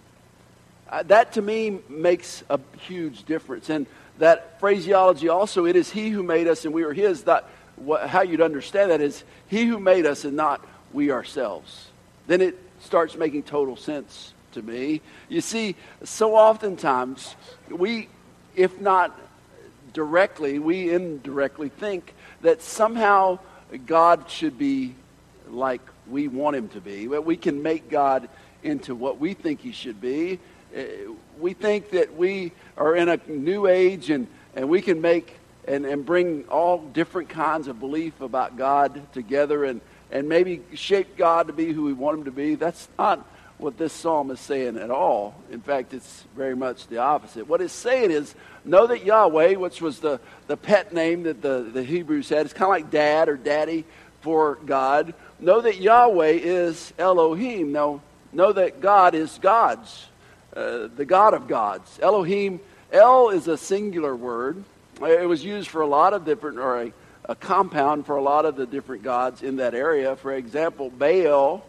Uh, 0.90 1.04
that 1.04 1.34
to 1.34 1.42
me 1.42 1.80
makes 1.90 2.44
a 2.50 2.60
huge 2.80 3.24
difference. 3.24 3.70
And 3.70 3.86
that 4.20 4.60
phraseology 4.60 5.30
also, 5.30 5.66
it 5.66 5.76
is 5.76 5.92
He 5.92 6.10
who 6.10 6.24
made 6.24 6.48
us 6.48 6.66
and 6.66 6.74
we 6.74 6.84
are 6.84 6.94
His. 6.94 7.24
That, 7.24 7.48
what, 7.76 8.10
how 8.10 8.22
you'd 8.22 8.42
understand 8.42 8.92
that 8.92 9.02
is 9.02 9.24
He 9.48 9.66
who 9.66 9.80
made 9.80 10.06
us 10.06 10.26
and 10.26 10.36
not 10.36 10.66
we 10.94 11.12
ourselves. 11.12 11.88
Then 12.28 12.42
it 12.42 12.58
starts 12.80 13.16
making 13.16 13.44
total 13.44 13.76
sense 13.76 14.34
to 14.54 14.62
me. 14.62 15.02
You 15.30 15.42
see, 15.42 15.76
so 16.04 16.36
oftentimes 16.36 17.36
we, 17.70 18.10
if 18.56 18.80
not 18.80 19.18
directly, 19.94 20.60
we 20.60 20.92
indirectly 20.92 21.70
think 21.70 22.14
that 22.42 22.62
somehow 22.62 23.40
God 23.86 24.30
should 24.30 24.58
be 24.58 24.96
like 25.50 25.82
we 26.08 26.28
want 26.28 26.56
him 26.56 26.70
to 26.70 26.82
be. 26.82 27.08
That 27.08 27.26
we 27.26 27.38
can 27.38 27.62
make 27.62 27.90
God 27.90 28.30
into 28.64 28.96
what 28.96 29.20
we 29.20 29.34
think 29.34 29.62
he 29.62 29.72
should 29.72 30.02
be. 30.02 30.40
Uh, 30.78 30.82
we 31.40 31.54
think 31.54 31.90
that 31.92 32.16
we 32.16 32.52
are 32.78 32.96
in 32.96 33.10
a 33.10 33.20
new 33.28 33.66
age 33.68 34.12
and, 34.12 34.28
and 34.56 34.70
we 34.70 34.82
can 34.82 35.02
make 35.02 35.36
and, 35.68 35.86
and 35.86 36.06
bring 36.06 36.46
all 36.50 36.80
different 36.80 37.30
kinds 37.30 37.68
of 37.68 37.80
belief 37.80 38.22
about 38.22 38.58
God 38.58 39.02
together 39.14 39.66
and, 39.66 39.82
and 40.12 40.30
maybe 40.30 40.62
shape 40.76 41.18
God 41.18 41.48
to 41.48 41.54
be 41.54 41.74
who 41.74 41.84
we 41.84 41.94
want 41.94 42.20
him 42.20 42.26
to 42.26 42.32
be. 42.32 42.56
That's 42.56 42.88
not 42.98 43.26
what 43.58 43.78
this 43.78 43.92
psalm 43.92 44.30
is 44.30 44.40
saying 44.40 44.78
at 44.78 44.92
all. 44.92 45.36
In 45.52 45.62
fact, 45.62 45.94
it's 45.94 46.26
very 46.36 46.56
much 46.56 46.88
the 46.88 47.00
opposite. 47.00 47.48
What 47.48 47.60
it's 47.60 47.74
saying 47.74 48.12
is, 48.12 48.36
know 48.64 48.86
that 48.88 49.04
Yahweh, 49.04 49.56
which 49.56 49.82
was 49.82 50.00
the, 50.00 50.20
the 50.46 50.58
pet 50.58 50.94
name 50.94 51.24
that 51.24 51.42
the, 51.42 51.70
the 51.74 51.84
Hebrews 51.84 52.30
had, 52.30 52.46
it's 52.46 52.54
kind 52.54 52.66
of 52.66 52.70
like 52.70 52.92
dad 52.92 53.30
or 53.30 53.36
daddy 53.36 53.84
for 54.22 54.60
God. 54.66 55.16
Know 55.40 55.62
that 55.62 55.82
Yahweh 55.82 56.40
is 56.42 56.94
Elohim. 57.00 57.72
Now, 57.72 58.02
know 58.32 58.54
that 58.54 58.80
God 58.80 59.16
is 59.16 59.40
God's, 59.42 60.06
uh, 60.58 60.88
the 60.96 61.06
God 61.06 61.34
of 61.36 61.48
gods. 61.48 62.00
Elohim, 62.02 62.60
El 62.92 63.30
is 63.30 63.48
a 63.48 63.58
singular 63.58 64.16
word. 64.16 64.64
It 65.02 65.28
was 65.28 65.46
used 65.46 65.70
for 65.70 65.82
a 65.82 65.88
lot 65.88 66.14
of 66.14 66.26
different, 66.26 66.58
or 66.58 66.82
a, 66.82 66.94
a 67.26 67.36
compound 67.36 68.08
for 68.08 68.16
a 68.16 68.22
lot 68.22 68.46
of 68.46 68.56
the 68.56 68.66
different 68.66 69.04
gods 69.04 69.44
in 69.44 69.58
that 69.58 69.76
area. 69.76 70.16
For 70.16 70.34
example, 70.34 70.90
Baal 70.90 71.64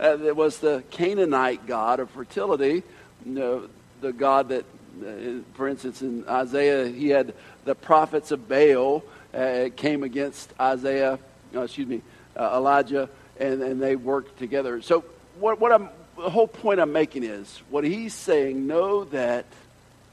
uh, 0.00 0.18
was 0.34 0.58
the 0.58 0.82
Canaanite 0.90 1.66
god 1.66 2.00
of 2.00 2.10
fertility, 2.10 2.82
you 3.24 3.32
know, 3.32 3.68
the 4.00 4.12
god 4.12 4.48
that, 4.48 4.64
uh, 5.06 5.42
for 5.54 5.68
instance, 5.68 6.02
in 6.02 6.26
Isaiah, 6.28 6.88
he 6.88 7.10
had 7.10 7.34
the 7.64 7.76
prophets 7.76 8.32
of 8.32 8.48
Baal 8.48 9.04
uh, 9.32 9.68
came 9.76 10.02
against 10.02 10.52
Isaiah, 10.58 11.18
uh, 11.54 11.60
excuse 11.60 11.86
me, 11.86 12.02
uh, 12.36 12.56
Elijah, 12.56 13.08
and, 13.38 13.62
and 13.62 13.80
they 13.80 13.94
worked 13.94 14.38
together. 14.38 14.82
So 14.82 15.04
what, 15.38 15.60
what 15.60 15.70
I'm, 15.70 15.88
the 16.16 16.30
whole 16.30 16.48
point 16.48 16.80
I'm 16.80 16.92
making 16.92 17.24
is, 17.24 17.62
what 17.70 17.84
he's 17.84 18.14
saying, 18.14 18.66
know 18.66 19.04
that 19.04 19.46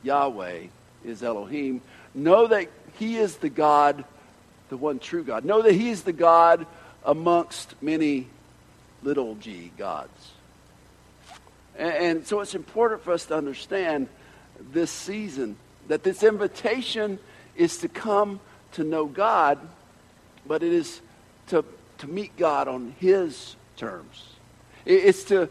Yahweh 0.03 0.67
is 1.05 1.23
Elohim. 1.23 1.81
Know 2.13 2.47
that 2.47 2.69
he 2.97 3.17
is 3.17 3.37
the 3.37 3.49
God, 3.49 4.03
the 4.69 4.77
one 4.77 4.99
true 4.99 5.23
God. 5.23 5.45
Know 5.45 5.61
that 5.61 5.73
he 5.73 5.89
is 5.89 6.03
the 6.03 6.13
God 6.13 6.65
amongst 7.03 7.75
many 7.81 8.27
little 9.03 9.35
g 9.35 9.71
gods. 9.77 10.31
And, 11.77 11.93
and 11.93 12.27
so 12.27 12.41
it's 12.41 12.55
important 12.55 13.03
for 13.03 13.13
us 13.13 13.25
to 13.27 13.35
understand 13.35 14.07
this 14.71 14.91
season 14.91 15.55
that 15.87 16.03
this 16.03 16.23
invitation 16.23 17.19
is 17.55 17.77
to 17.77 17.87
come 17.87 18.39
to 18.73 18.83
know 18.83 19.05
God, 19.05 19.57
but 20.45 20.63
it 20.63 20.71
is 20.71 21.01
to, 21.47 21.65
to 21.99 22.07
meet 22.07 22.35
God 22.37 22.67
on 22.67 22.93
His 22.99 23.55
terms. 23.77 24.25
It's 24.85 25.23
to, 25.25 25.49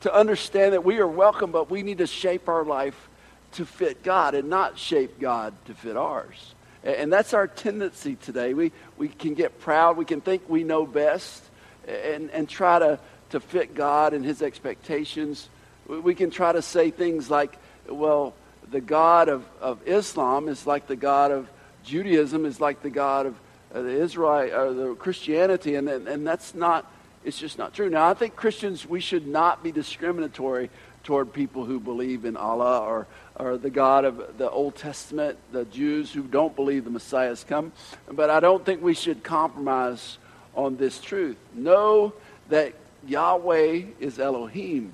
to 0.00 0.14
understand 0.14 0.72
that 0.72 0.84
we 0.84 0.98
are 0.98 1.06
welcome, 1.06 1.52
but 1.52 1.70
we 1.70 1.82
need 1.82 1.98
to 1.98 2.06
shape 2.06 2.48
our 2.48 2.64
life 2.64 3.08
to 3.52 3.66
fit 3.66 4.02
God 4.02 4.34
and 4.34 4.48
not 4.48 4.78
shape 4.78 5.20
God 5.20 5.54
to 5.66 5.74
fit 5.74 5.96
ours. 5.96 6.54
And 6.82 7.12
that's 7.12 7.34
our 7.34 7.46
tendency 7.46 8.16
today. 8.16 8.54
We, 8.54 8.72
we 8.96 9.08
can 9.08 9.34
get 9.34 9.60
proud. 9.60 9.96
We 9.96 10.04
can 10.04 10.20
think 10.20 10.48
we 10.48 10.64
know 10.64 10.86
best 10.86 11.44
and, 11.86 12.30
and 12.30 12.48
try 12.48 12.78
to, 12.78 12.98
to 13.30 13.40
fit 13.40 13.74
God 13.74 14.14
and 14.14 14.24
his 14.24 14.40
expectations. 14.40 15.48
We 15.86 16.14
can 16.14 16.30
try 16.30 16.52
to 16.52 16.62
say 16.62 16.90
things 16.90 17.28
like, 17.28 17.58
well, 17.88 18.34
the 18.70 18.80
God 18.80 19.28
of, 19.28 19.44
of 19.60 19.86
Islam 19.86 20.48
is 20.48 20.66
like 20.66 20.86
the 20.86 20.96
God 20.96 21.32
of 21.32 21.50
Judaism, 21.84 22.46
is 22.46 22.60
like 22.60 22.82
the 22.82 22.90
God 22.90 23.26
of 23.26 23.34
uh, 23.74 23.82
the 23.82 24.02
Israel 24.02 24.54
or 24.54 24.72
the 24.72 24.94
Christianity, 24.94 25.74
and, 25.74 25.88
and, 25.88 26.08
and 26.08 26.26
that's 26.26 26.54
not, 26.54 26.90
it's 27.24 27.38
just 27.38 27.58
not 27.58 27.74
true. 27.74 27.90
Now, 27.90 28.08
I 28.08 28.14
think 28.14 28.34
Christians, 28.36 28.86
we 28.86 29.00
should 29.00 29.26
not 29.26 29.62
be 29.62 29.72
discriminatory 29.72 30.70
toward 31.04 31.32
people 31.32 31.64
who 31.64 31.80
believe 31.80 32.24
in 32.24 32.36
Allah 32.36 32.80
or, 32.80 33.06
or 33.36 33.58
the 33.58 33.70
God 33.70 34.04
of 34.04 34.38
the 34.38 34.50
Old 34.50 34.76
Testament, 34.76 35.38
the 35.52 35.64
Jews 35.66 36.12
who 36.12 36.22
don't 36.22 36.54
believe 36.54 36.84
the 36.84 36.90
Messiah 36.90 37.28
has 37.28 37.44
come. 37.44 37.72
But 38.10 38.30
I 38.30 38.40
don't 38.40 38.64
think 38.64 38.82
we 38.82 38.94
should 38.94 39.22
compromise 39.22 40.18
on 40.54 40.76
this 40.76 41.00
truth. 41.00 41.36
Know 41.54 42.12
that 42.48 42.74
Yahweh 43.06 43.82
is 43.98 44.18
Elohim. 44.18 44.92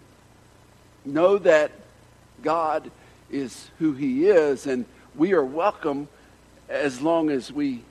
Know 1.04 1.38
that 1.38 1.72
God 2.42 2.90
is 3.30 3.70
who 3.78 3.92
He 3.92 4.26
is, 4.26 4.66
and 4.66 4.84
we 5.14 5.32
are 5.32 5.44
welcome 5.44 6.08
as 6.68 7.00
long 7.00 7.30
as 7.30 7.52
we 7.52 7.82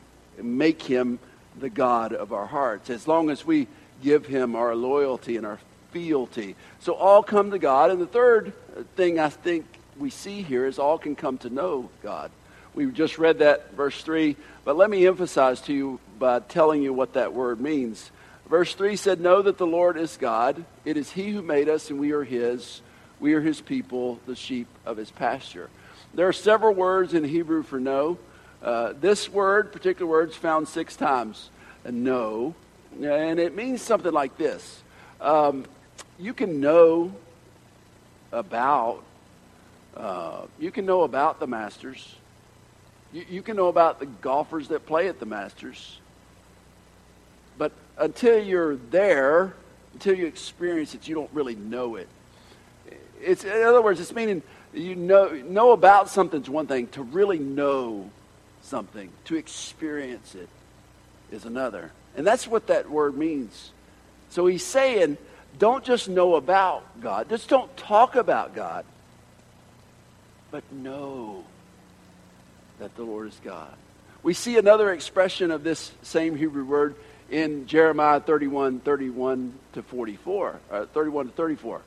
make 0.41 0.81
Him 0.81 1.19
the 1.57 1.69
God 1.69 2.13
of 2.13 2.33
our 2.33 2.45
hearts, 2.45 2.89
as 2.89 3.07
long 3.07 3.29
as 3.29 3.45
we 3.45 3.67
give 4.01 4.25
Him 4.25 4.55
our 4.55 4.75
loyalty 4.75 5.37
and 5.37 5.45
our 5.45 5.59
fealty. 5.91 6.55
So 6.79 6.93
all 6.93 7.23
come 7.23 7.51
to 7.51 7.59
God. 7.59 7.89
And 7.89 8.01
the 8.01 8.07
third 8.07 8.53
thing 8.95 9.19
I 9.19 9.29
think 9.29 9.65
we 9.97 10.09
see 10.09 10.41
here 10.41 10.65
is 10.65 10.79
all 10.79 10.97
can 10.97 11.15
come 11.15 11.37
to 11.39 11.49
know 11.49 11.89
God. 12.03 12.31
We 12.73 12.91
just 12.91 13.17
read 13.17 13.39
that 13.39 13.73
verse 13.73 14.03
3, 14.03 14.35
but 14.65 14.75
let 14.75 14.89
me 14.89 15.07
emphasize 15.07 15.61
to 15.61 15.73
you 15.73 15.99
by 16.19 16.39
telling 16.41 16.81
you 16.81 16.91
what 16.91 17.13
that 17.13 17.33
word 17.33 17.61
means. 17.61 18.11
Verse 18.49 18.75
3 18.75 18.97
said, 18.97 19.21
Know 19.21 19.41
that 19.41 19.57
the 19.57 19.65
Lord 19.65 19.97
is 19.97 20.17
God. 20.17 20.65
It 20.83 20.97
is 20.97 21.11
He 21.11 21.31
who 21.31 21.41
made 21.41 21.69
us, 21.69 21.89
and 21.89 21.99
we 21.99 22.11
are 22.11 22.23
His. 22.23 22.81
We 23.21 23.33
are 23.33 23.41
His 23.41 23.61
people, 23.61 24.19
the 24.25 24.35
sheep 24.35 24.67
of 24.85 24.97
His 24.97 25.09
pasture. 25.09 25.69
There 26.13 26.27
are 26.27 26.33
several 26.33 26.73
words 26.73 27.13
in 27.13 27.23
Hebrew 27.23 27.63
for 27.63 27.79
know. 27.79 28.17
Uh, 28.61 28.93
this 28.99 29.29
word, 29.29 29.71
particular 29.71 30.09
word, 30.09 30.29
is 30.29 30.35
found 30.35 30.67
six 30.67 30.95
times. 30.95 31.49
know. 31.89 32.53
And 33.01 33.39
it 33.39 33.55
means 33.55 33.81
something 33.81 34.11
like 34.11 34.37
this 34.37 34.81
um, 35.19 35.65
You 36.19 36.33
can 36.33 36.61
know 36.61 37.13
about, 38.31 39.03
uh, 39.95 40.43
you 40.59 40.71
can 40.71 40.85
know 40.85 41.03
about 41.03 41.39
the 41.39 41.47
Masters. 41.47 42.15
You, 43.13 43.25
you 43.29 43.41
can 43.41 43.55
know 43.55 43.67
about 43.67 43.99
the 43.99 44.05
golfers 44.05 44.69
that 44.69 44.85
play 44.85 45.07
at 45.07 45.19
the 45.19 45.25
Masters. 45.25 45.99
But 47.57 47.71
until 47.97 48.43
you're 48.43 48.75
there, 48.75 49.53
until 49.93 50.15
you 50.15 50.25
experience 50.25 50.93
it, 50.93 51.07
you 51.07 51.15
don't 51.15 51.29
really 51.33 51.55
know 51.55 51.95
it. 51.95 52.09
It's, 53.21 53.43
in 53.43 53.63
other 53.63 53.81
words, 53.81 53.99
it's 53.99 54.13
meaning 54.13 54.41
you 54.73 54.95
know, 54.95 55.29
know 55.29 55.71
about 55.71 56.09
something's 56.09 56.49
one 56.49 56.67
thing. 56.67 56.87
To 56.89 57.03
really 57.03 57.39
know 57.39 58.09
something, 58.61 59.09
to 59.25 59.35
experience 59.35 60.35
it, 60.35 60.49
is 61.31 61.45
another. 61.45 61.91
And 62.15 62.25
that's 62.25 62.47
what 62.47 62.67
that 62.67 62.89
word 62.89 63.17
means. 63.17 63.71
So 64.29 64.45
he's 64.45 64.63
saying, 64.63 65.17
don't 65.59 65.83
just 65.83 66.09
know 66.09 66.35
about 66.35 67.01
God, 67.01 67.29
just 67.29 67.49
don't 67.49 67.75
talk 67.77 68.15
about 68.15 68.55
God, 68.55 68.85
but 70.51 70.63
know 70.71 71.43
that 72.79 72.95
the 72.95 73.03
Lord 73.03 73.27
is 73.27 73.39
God. 73.43 73.73
We 74.23 74.33
see 74.33 74.57
another 74.57 74.91
expression 74.91 75.51
of 75.51 75.63
this 75.63 75.91
same 76.01 76.35
Hebrew 76.35 76.65
word 76.65 76.95
in 77.29 77.67
Jeremiah 77.67 78.19
31, 78.19 78.79
31 78.79 79.53
to 79.73 79.83
44, 79.83 80.59
uh, 80.71 80.85
31 80.87 81.27
to 81.27 81.31
34. 81.33 81.81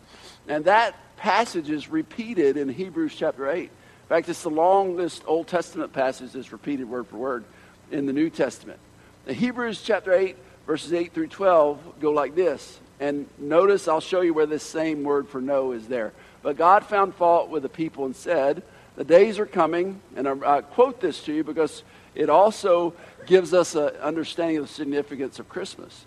And 0.46 0.64
that 0.64 0.94
passage 1.16 1.68
is 1.68 1.88
repeated 1.88 2.56
in 2.56 2.68
Hebrews 2.68 3.14
chapter 3.14 3.50
8. 3.50 3.62
In 3.62 3.68
fact, 4.08 4.28
it's 4.28 4.42
the 4.42 4.50
longest 4.50 5.22
Old 5.26 5.48
Testament 5.48 5.92
passage 5.92 6.32
that's 6.32 6.52
repeated 6.52 6.88
word 6.88 7.06
for 7.08 7.16
word 7.16 7.44
in 7.90 8.06
the 8.06 8.12
New 8.12 8.30
Testament. 8.30 8.78
The 9.26 9.34
Hebrews 9.34 9.82
chapter 9.82 10.12
8, 10.12 10.36
verses 10.66 10.92
8 10.92 11.12
through 11.12 11.28
12 11.28 12.00
go 12.00 12.12
like 12.12 12.34
this. 12.34 12.80
And 13.00 13.28
notice, 13.38 13.86
I'll 13.86 14.00
show 14.00 14.22
you 14.22 14.34
where 14.34 14.46
this 14.46 14.62
same 14.62 15.04
word 15.04 15.28
for 15.28 15.40
know 15.40 15.72
is 15.72 15.86
there. 15.86 16.12
But 16.42 16.56
God 16.56 16.84
found 16.86 17.14
fault 17.14 17.48
with 17.48 17.62
the 17.62 17.68
people 17.68 18.06
and 18.06 18.16
said, 18.16 18.62
The 18.96 19.04
days 19.04 19.38
are 19.38 19.46
coming, 19.46 20.00
and 20.16 20.26
I, 20.26 20.56
I 20.56 20.60
quote 20.62 21.00
this 21.00 21.22
to 21.24 21.32
you 21.32 21.44
because 21.44 21.84
it 22.14 22.28
also 22.30 22.94
gives 23.26 23.54
us 23.54 23.74
an 23.74 23.90
understanding 24.02 24.56
of 24.56 24.66
the 24.66 24.72
significance 24.72 25.38
of 25.38 25.48
Christmas. 25.48 26.06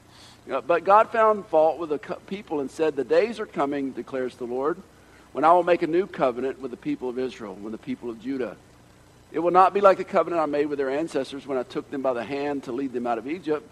Uh, 0.51 0.59
but 0.61 0.83
God 0.83 1.11
found 1.11 1.45
fault 1.45 1.77
with 1.77 1.89
the 1.89 1.99
people 2.27 2.59
and 2.59 2.69
said, 2.69 2.95
The 2.95 3.03
days 3.03 3.39
are 3.39 3.45
coming, 3.45 3.91
declares 3.91 4.35
the 4.35 4.45
Lord, 4.45 4.77
when 5.31 5.45
I 5.45 5.53
will 5.53 5.63
make 5.63 5.83
a 5.83 5.87
new 5.87 6.07
covenant 6.07 6.59
with 6.59 6.71
the 6.71 6.77
people 6.77 7.07
of 7.07 7.17
Israel, 7.17 7.55
with 7.55 7.71
the 7.71 7.77
people 7.77 8.09
of 8.09 8.21
Judah. 8.21 8.57
It 9.31 9.39
will 9.39 9.51
not 9.51 9.73
be 9.73 9.81
like 9.81 9.97
the 9.97 10.03
covenant 10.03 10.41
I 10.41 10.45
made 10.45 10.65
with 10.65 10.77
their 10.77 10.89
ancestors 10.89 11.47
when 11.47 11.57
I 11.57 11.63
took 11.63 11.89
them 11.89 12.01
by 12.01 12.13
the 12.13 12.23
hand 12.23 12.63
to 12.63 12.71
lead 12.71 12.93
them 12.93 13.07
out 13.07 13.17
of 13.17 13.27
Egypt, 13.27 13.67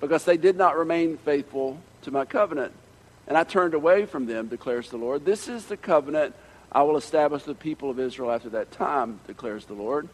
because 0.00 0.24
they 0.24 0.36
did 0.36 0.56
not 0.56 0.76
remain 0.76 1.16
faithful 1.16 1.78
to 2.02 2.10
my 2.10 2.24
covenant. 2.24 2.72
And 3.26 3.36
I 3.36 3.44
turned 3.44 3.74
away 3.74 4.06
from 4.06 4.26
them, 4.26 4.48
declares 4.48 4.90
the 4.90 4.96
Lord. 4.96 5.24
This 5.24 5.48
is 5.48 5.66
the 5.66 5.76
covenant 5.76 6.34
I 6.70 6.82
will 6.82 6.96
establish 6.96 7.44
the 7.44 7.54
people 7.54 7.90
of 7.90 7.98
Israel 7.98 8.30
after 8.30 8.50
that 8.50 8.70
time, 8.70 9.20
declares 9.26 9.64
the 9.64 9.74
Lord. 9.74 10.08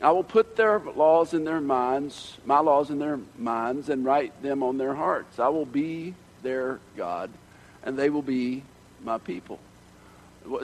I 0.00 0.10
will 0.10 0.24
put 0.24 0.56
their 0.56 0.78
laws 0.78 1.34
in 1.34 1.44
their 1.44 1.60
minds, 1.60 2.36
my 2.44 2.60
laws 2.60 2.90
in 2.90 2.98
their 2.98 3.20
minds, 3.38 3.88
and 3.88 4.04
write 4.04 4.42
them 4.42 4.62
on 4.62 4.78
their 4.78 4.94
hearts. 4.94 5.38
I 5.38 5.48
will 5.48 5.66
be 5.66 6.14
their 6.42 6.80
God, 6.96 7.30
and 7.82 7.98
they 7.98 8.10
will 8.10 8.22
be 8.22 8.62
my 9.02 9.18
people. 9.18 9.58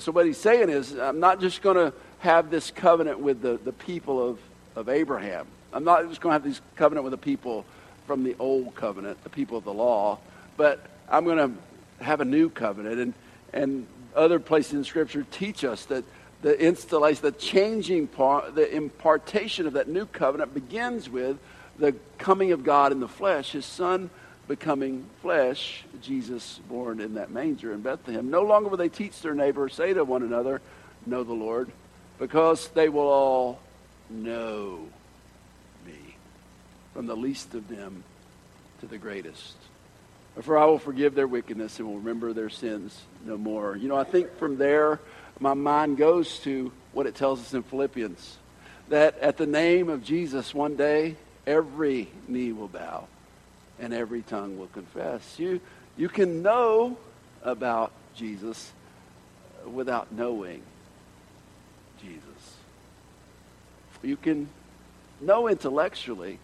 So, 0.01 0.13
what 0.13 0.27
he's 0.27 0.37
saying 0.37 0.69
is, 0.69 0.93
I'm 0.93 1.21
not 1.21 1.41
just 1.41 1.63
going 1.63 1.77
to 1.77 1.93
have 2.21 2.51
this 2.51 2.71
covenant 2.71 3.19
with 3.19 3.43
the, 3.43 3.59
the 3.65 3.73
people 3.73 4.27
of, 4.27 4.39
of 4.77 4.89
Abraham. 4.89 5.47
I'm 5.73 5.85
not 5.85 6.09
just 6.09 6.21
going 6.21 6.31
to 6.31 6.35
have 6.35 6.45
this 6.45 6.61
covenant 6.77 7.05
with 7.05 7.13
the 7.13 7.19
people 7.19 7.65
from 8.07 8.25
the 8.25 8.37
old 8.39 8.75
covenant, 8.75 9.23
the 9.25 9.31
people 9.31 9.59
of 9.59 9.65
the 9.65 9.73
law, 9.73 10.19
but 10.57 10.85
I'm 11.09 11.25
going 11.25 11.39
to 11.39 12.05
have 12.05 12.21
a 12.21 12.25
new 12.25 12.51
covenant. 12.51 12.99
And, 12.99 13.15
and 13.53 13.87
other 14.15 14.39
places 14.39 14.75
in 14.75 14.85
Scripture 14.85 15.27
teach 15.31 15.65
us 15.65 15.85
that 15.87 16.05
the 16.43 16.59
installation, 16.59 17.23
the 17.23 17.33
changing 17.33 18.07
part, 18.07 18.55
the 18.55 18.75
impartation 18.75 19.67
of 19.67 19.75
that 19.75 19.89
new 19.89 20.07
covenant 20.07 20.55
begins 20.55 21.09
with 21.09 21.39
the 21.79 21.95
coming 22.19 22.53
of 22.53 22.65
God 22.65 22.93
in 22.93 23.01
the 23.01 23.09
flesh, 23.09 23.53
his 23.53 23.65
son 23.65 24.11
becoming 24.49 25.07
flesh, 25.23 25.85
Jesus 26.03 26.61
born 26.69 27.01
in 27.01 27.15
that 27.15 27.31
manger 27.31 27.73
in 27.73 27.83
Bethlehem. 27.83 28.31
No 28.31 28.43
longer 28.43 28.69
will 28.69 28.77
they 28.77 28.89
teach 28.89 29.21
their 29.23 29.35
neighbor, 29.35 29.69
say 29.69 29.95
to 29.95 30.05
one 30.05 30.23
another, 30.23 30.61
Know 31.07 31.25
the 31.25 31.33
Lord, 31.33 31.71
because 32.21 32.69
they 32.69 32.89
will 32.89 33.09
all 33.09 33.59
know 34.11 34.79
me, 35.87 36.17
from 36.93 37.07
the 37.07 37.17
least 37.17 37.55
of 37.55 37.67
them 37.67 38.05
to 38.81 38.87
the 38.87 38.99
greatest. 38.99 39.57
For 40.43 40.57
I 40.59 40.67
will 40.67 40.79
forgive 40.79 41.15
their 41.15 41.27
wickedness 41.27 41.79
and 41.79 41.89
will 41.89 41.97
remember 41.97 42.33
their 42.33 42.51
sins 42.51 43.01
no 43.25 43.37
more. 43.37 43.75
You 43.75 43.89
know, 43.89 43.97
I 43.97 44.05
think 44.05 44.37
from 44.39 44.59
there, 44.59 45.01
my 45.41 45.55
mind 45.55 45.97
goes 45.97 46.39
to 46.41 46.71
what 46.93 47.07
it 47.07 47.15
tells 47.15 47.41
us 47.41 47.55
in 47.55 47.63
Philippians 47.63 48.37
that 48.91 49.19
at 49.21 49.39
the 49.39 49.47
name 49.47 49.89
of 49.89 50.05
Jesus, 50.05 50.55
one 50.55 50.77
day, 50.77 51.17
every 51.47 52.09
knee 52.29 52.53
will 52.53 52.69
bow 52.69 53.07
and 53.79 53.95
every 53.95 54.23
tongue 54.23 54.59
will 54.59 54.67
confess. 54.69 55.39
You, 55.39 55.61
you 55.97 56.09
can 56.09 56.43
know 56.43 56.99
about 57.43 57.93
Jesus 58.15 58.73
without 59.73 60.13
knowing 60.13 60.63
Jesus. 62.03 62.57
You 64.03 64.17
can 64.17 64.49
know 65.21 65.49
intellectually 65.49 66.39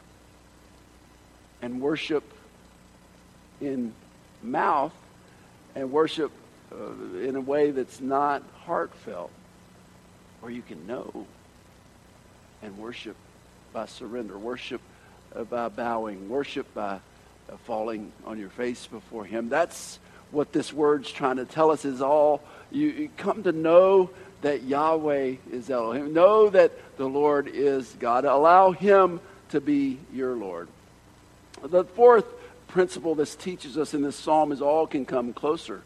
and 1.62 1.80
worship 1.80 2.22
in 3.60 3.92
mouth 4.42 4.92
and 5.74 5.90
worship 5.90 6.30
uh, 6.72 7.18
in 7.18 7.36
a 7.36 7.40
way 7.40 7.70
that's 7.70 8.00
not 8.00 8.42
heartfelt. 8.64 9.30
Or 10.42 10.50
you 10.50 10.62
can 10.62 10.86
know 10.86 11.26
and 12.62 12.76
worship 12.78 13.16
by 13.72 13.86
surrender, 13.86 14.38
worship 14.38 14.80
uh, 15.34 15.44
by 15.44 15.68
bowing, 15.68 16.28
worship 16.28 16.72
by 16.74 16.94
uh, 16.94 17.56
falling 17.64 18.12
on 18.26 18.38
your 18.38 18.50
face 18.50 18.86
before 18.86 19.24
Him. 19.24 19.48
That's 19.48 19.98
what 20.30 20.52
this 20.52 20.72
word's 20.72 21.10
trying 21.10 21.36
to 21.36 21.44
tell 21.44 21.70
us 21.70 21.84
is 21.84 22.02
all 22.02 22.42
you, 22.70 22.88
you 22.88 23.10
come 23.16 23.44
to 23.44 23.52
know 23.52 24.10
that 24.42 24.62
Yahweh 24.62 25.36
is 25.50 25.70
Elohim. 25.70 26.12
Know 26.12 26.50
that 26.50 26.72
the 26.96 27.08
Lord 27.08 27.48
is 27.48 27.94
God. 27.98 28.24
Allow 28.24 28.72
Him 28.72 29.20
to 29.50 29.60
be 29.60 29.98
your 30.12 30.34
Lord. 30.34 30.68
The 31.62 31.84
fourth 31.84 32.26
principle 32.68 33.14
this 33.14 33.34
teaches 33.34 33.78
us 33.78 33.94
in 33.94 34.02
this 34.02 34.16
psalm 34.16 34.52
is 34.52 34.60
all 34.60 34.86
can 34.86 35.04
come 35.04 35.32
closer. 35.32 35.82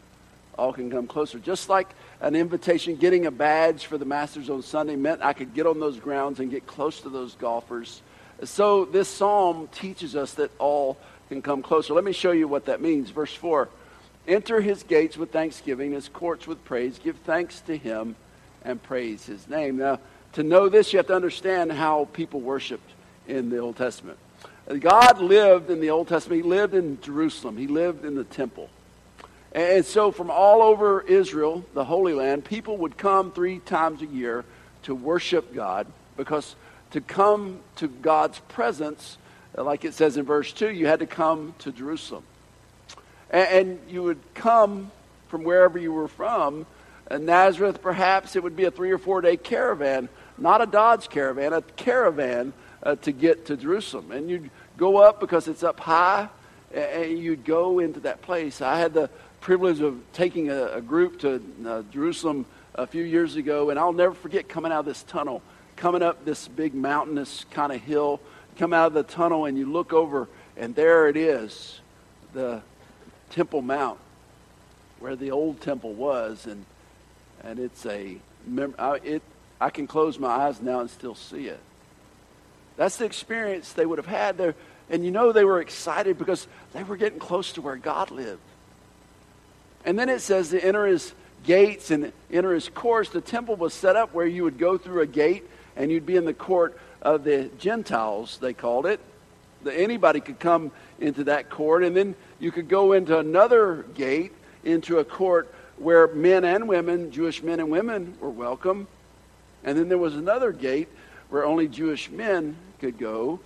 All 0.57 0.73
can 0.73 0.91
come 0.91 1.07
closer. 1.07 1.39
Just 1.39 1.69
like 1.69 1.87
an 2.19 2.35
invitation, 2.35 2.95
getting 2.97 3.25
a 3.25 3.31
badge 3.31 3.85
for 3.85 3.97
the 3.97 4.05
Masters 4.05 4.49
on 4.49 4.61
Sunday 4.61 4.95
meant 4.95 5.21
I 5.21 5.33
could 5.33 5.53
get 5.53 5.65
on 5.65 5.79
those 5.79 5.99
grounds 5.99 6.39
and 6.39 6.51
get 6.51 6.67
close 6.67 7.01
to 7.01 7.09
those 7.09 7.35
golfers. 7.35 8.01
So 8.43 8.85
this 8.85 9.07
psalm 9.07 9.69
teaches 9.71 10.15
us 10.15 10.33
that 10.33 10.51
all 10.59 10.97
can 11.29 11.41
come 11.41 11.61
closer. 11.61 11.93
Let 11.93 12.03
me 12.03 12.11
show 12.11 12.31
you 12.31 12.47
what 12.47 12.65
that 12.65 12.81
means. 12.81 13.09
Verse 13.09 13.33
4 13.33 13.69
Enter 14.27 14.61
his 14.61 14.83
gates 14.83 15.17
with 15.17 15.31
thanksgiving, 15.31 15.93
his 15.93 16.09
courts 16.09 16.45
with 16.45 16.63
praise. 16.63 16.99
Give 16.99 17.15
thanks 17.17 17.61
to 17.61 17.77
him 17.77 18.15
and 18.63 18.81
praise 18.81 19.25
his 19.25 19.47
name. 19.47 19.77
Now, 19.77 19.99
to 20.33 20.43
know 20.43 20.69
this, 20.69 20.93
you 20.93 20.97
have 20.97 21.07
to 21.07 21.15
understand 21.15 21.71
how 21.71 22.05
people 22.13 22.39
worshiped 22.39 22.89
in 23.27 23.49
the 23.49 23.57
Old 23.57 23.77
Testament. 23.77 24.17
God 24.79 25.19
lived 25.19 25.69
in 25.69 25.81
the 25.81 25.89
Old 25.89 26.07
Testament, 26.07 26.43
He 26.43 26.49
lived 26.49 26.73
in 26.73 27.01
Jerusalem, 27.01 27.57
He 27.57 27.67
lived 27.67 28.05
in 28.05 28.15
the 28.15 28.23
temple. 28.23 28.69
And 29.51 29.85
so, 29.85 30.11
from 30.11 30.31
all 30.31 30.61
over 30.61 31.01
Israel, 31.01 31.65
the 31.73 31.83
Holy 31.83 32.13
Land, 32.13 32.45
people 32.45 32.77
would 32.77 32.97
come 32.97 33.31
three 33.31 33.59
times 33.59 34.01
a 34.01 34.05
year 34.05 34.45
to 34.83 34.95
worship 34.95 35.53
God 35.53 35.87
because 36.15 36.55
to 36.91 37.01
come 37.01 37.59
to 37.77 37.87
God's 37.87 38.39
presence, 38.39 39.17
uh, 39.57 39.63
like 39.63 39.83
it 39.83 39.93
says 39.93 40.15
in 40.15 40.25
verse 40.25 40.53
2, 40.53 40.69
you 40.69 40.87
had 40.87 40.99
to 40.99 41.05
come 41.05 41.53
to 41.59 41.71
Jerusalem. 41.71 42.23
And 43.29 43.79
you 43.89 44.03
would 44.03 44.19
come 44.33 44.91
from 45.29 45.43
wherever 45.43 45.79
you 45.79 45.93
were 45.93 46.09
from. 46.09 46.65
Nazareth, 47.17 47.81
perhaps 47.81 48.35
it 48.35 48.43
would 48.43 48.55
be 48.55 48.65
a 48.65 48.71
three 48.71 48.91
or 48.91 48.97
four 48.97 49.21
day 49.21 49.37
caravan, 49.37 50.09
not 50.37 50.61
a 50.61 50.65
Dodge 50.65 51.09
caravan, 51.09 51.53
a 51.53 51.61
caravan 51.61 52.53
uh, 52.83 52.95
to 52.95 53.11
get 53.11 53.45
to 53.47 53.57
Jerusalem. 53.57 54.11
And 54.11 54.29
you'd 54.29 54.49
go 54.77 54.97
up 54.97 55.19
because 55.19 55.47
it's 55.47 55.63
up 55.63 55.79
high, 55.79 56.29
and 56.73 57.17
you'd 57.17 57.45
go 57.45 57.79
into 57.79 57.99
that 58.01 58.21
place. 58.21 58.61
I 58.61 58.79
had 58.79 58.93
the 58.93 59.09
privilege 59.41 59.81
of 59.81 59.99
taking 60.13 60.49
a, 60.49 60.67
a 60.73 60.81
group 60.81 61.19
to 61.19 61.41
uh, 61.65 61.81
Jerusalem 61.91 62.45
a 62.75 62.87
few 62.87 63.03
years 63.03 63.35
ago, 63.35 63.69
and 63.69 63.79
I'll 63.79 63.93
never 63.93 64.13
forget 64.13 64.47
coming 64.47 64.71
out 64.71 64.79
of 64.79 64.85
this 64.85 65.03
tunnel, 65.03 65.41
coming 65.75 66.01
up 66.01 66.23
this 66.23 66.47
big 66.47 66.73
mountainous 66.73 67.45
kind 67.51 67.71
of 67.71 67.81
hill, 67.81 68.21
come 68.57 68.73
out 68.73 68.87
of 68.87 68.93
the 68.93 69.03
tunnel, 69.03 69.45
and 69.45 69.57
you 69.57 69.71
look 69.71 69.93
over, 69.93 70.27
and 70.55 70.75
there 70.75 71.07
it 71.07 71.17
is, 71.17 71.79
the 72.33 72.61
Temple 73.31 73.61
Mount, 73.61 73.99
where 74.99 75.15
the 75.15 75.31
old 75.31 75.59
temple 75.61 75.93
was, 75.93 76.45
and 76.45 76.65
and 77.43 77.59
it's 77.59 77.85
a 77.85 78.17
it. 79.03 79.21
I 79.59 79.69
can 79.69 79.85
close 79.85 80.17
my 80.17 80.29
eyes 80.29 80.61
now 80.61 80.79
and 80.79 80.89
still 80.89 81.15
see 81.15 81.47
it. 81.47 81.59
That's 82.77 82.97
the 82.97 83.05
experience 83.05 83.73
they 83.73 83.85
would 83.85 83.99
have 83.99 84.07
had 84.07 84.37
there. 84.37 84.55
And 84.89 85.05
you 85.05 85.11
know 85.11 85.31
they 85.31 85.45
were 85.45 85.61
excited 85.61 86.17
because 86.17 86.47
they 86.73 86.83
were 86.83 86.97
getting 86.97 87.19
close 87.19 87.53
to 87.53 87.61
where 87.61 87.75
God 87.75 88.09
lived. 88.11 88.41
And 89.85 89.97
then 89.97 90.09
it 90.09 90.21
says 90.21 90.49
to 90.49 90.63
enter 90.63 90.87
his 90.87 91.13
gates 91.43 91.91
and 91.91 92.11
enter 92.31 92.53
his 92.53 92.69
courts. 92.69 93.09
The 93.11 93.21
temple 93.21 93.55
was 93.55 93.73
set 93.73 93.95
up 93.95 94.13
where 94.13 94.25
you 94.25 94.43
would 94.43 94.57
go 94.57 94.77
through 94.77 95.01
a 95.01 95.07
gate 95.07 95.43
and 95.75 95.91
you'd 95.91 96.05
be 96.05 96.15
in 96.15 96.25
the 96.25 96.33
court 96.33 96.77
of 97.01 97.23
the 97.23 97.49
Gentiles, 97.57 98.37
they 98.39 98.53
called 98.53 98.85
it. 98.85 98.99
Anybody 99.69 100.19
could 100.19 100.39
come 100.39 100.71
into 100.99 101.25
that 101.25 101.49
court. 101.49 101.83
And 101.83 101.95
then 101.95 102.15
you 102.39 102.51
could 102.51 102.67
go 102.67 102.93
into 102.93 103.17
another 103.17 103.85
gate, 103.93 104.33
into 104.63 104.97
a 104.99 105.05
court 105.05 105.53
where 105.81 106.07
men 106.07 106.45
and 106.45 106.67
women, 106.67 107.11
Jewish 107.11 107.41
men 107.41 107.59
and 107.59 107.71
women, 107.71 108.15
were 108.19 108.29
welcome. 108.29 108.87
And 109.63 109.77
then 109.77 109.89
there 109.89 109.97
was 109.97 110.15
another 110.15 110.51
gate 110.51 110.87
where 111.29 111.43
only 111.43 111.67
Jewish 111.67 112.11
men 112.11 112.55
could 112.79 112.99
go. 112.99 113.39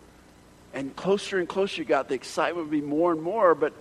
And 0.74 0.94
closer 0.96 1.40
and 1.40 1.48
closer 1.48 1.82
you 1.82 1.86
got, 1.86 2.10
the 2.10 2.16
excitement 2.16 2.68
would 2.68 2.72
be 2.72 2.86
more 2.86 3.14
and 3.14 3.22
more. 3.22 3.56
But 3.56 3.72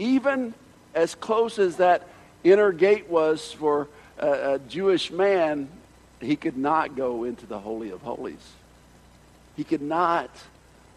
even 0.00 0.54
as 0.92 1.14
close 1.14 1.58
as 1.60 1.76
that 1.76 2.08
inner 2.42 2.72
gate 2.72 3.08
was 3.08 3.52
for 3.52 3.86
a, 4.18 4.54
a 4.54 4.58
Jewish 4.58 5.12
man, 5.12 5.68
he 6.20 6.34
could 6.34 6.56
not 6.56 6.96
go 6.96 7.22
into 7.22 7.46
the 7.46 7.60
Holy 7.60 7.90
of 7.90 8.02
Holies. 8.02 8.52
He 9.56 9.62
could 9.62 9.82
not 9.82 10.30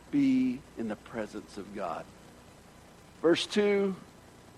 be 0.09 0.59
in 0.79 0.87
the 0.87 0.95
presence 0.95 1.57
of 1.57 1.75
God. 1.75 2.05
Verse 3.21 3.45
2, 3.45 3.95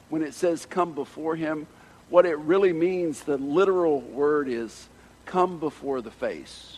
when 0.10 0.22
it 0.22 0.34
says 0.34 0.66
come 0.66 0.94
before 0.94 1.36
him, 1.36 1.68
what 2.10 2.26
it 2.26 2.38
really 2.40 2.74
means, 2.74 3.22
the 3.22 3.38
literal 3.38 4.02
word 4.02 4.48
is 4.48 4.88
come 5.26 5.60
before 5.60 6.02
the 6.02 6.12
face 6.12 6.78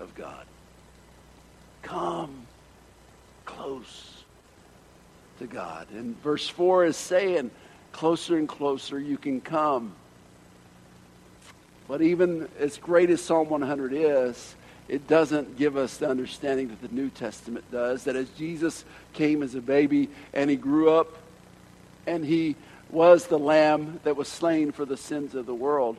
of 0.00 0.14
God. 0.14 0.44
Come 1.82 2.46
close 3.44 4.24
to 5.38 5.46
God. 5.46 5.88
And 5.90 6.20
verse 6.22 6.48
4 6.48 6.86
is 6.86 6.96
saying, 6.96 7.50
closer 7.92 8.36
and 8.36 8.48
closer 8.48 8.98
you 8.98 9.16
can 9.18 9.40
come. 9.40 9.92
But 11.88 12.02
even 12.02 12.48
as 12.58 12.78
great 12.78 13.10
as 13.10 13.20
Psalm 13.20 13.48
100 13.48 13.92
is, 13.92 14.54
it 14.88 15.06
doesn't 15.06 15.56
give 15.56 15.76
us 15.76 15.98
the 15.98 16.08
understanding 16.08 16.68
that 16.68 16.82
the 16.82 16.94
New 16.94 17.10
Testament 17.10 17.64
does. 17.70 18.04
That 18.04 18.16
as 18.16 18.28
Jesus 18.30 18.84
came 19.12 19.42
as 19.42 19.54
a 19.54 19.60
baby 19.60 20.08
and 20.32 20.50
he 20.50 20.56
grew 20.56 20.90
up 20.90 21.18
and 22.06 22.24
he 22.24 22.56
was 22.92 23.26
the 23.26 23.38
lamb 23.38 23.98
that 24.04 24.16
was 24.16 24.28
slain 24.28 24.70
for 24.70 24.84
the 24.84 24.96
sins 24.96 25.34
of 25.34 25.46
the 25.46 25.54
world, 25.54 25.96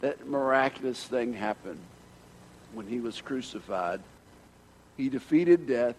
that 0.00 0.26
miraculous 0.26 1.02
thing 1.02 1.32
happened 1.32 1.80
when 2.72 2.86
he 2.86 3.00
was 3.00 3.20
crucified. 3.20 4.00
He 4.96 5.08
defeated 5.08 5.66
death. 5.66 5.96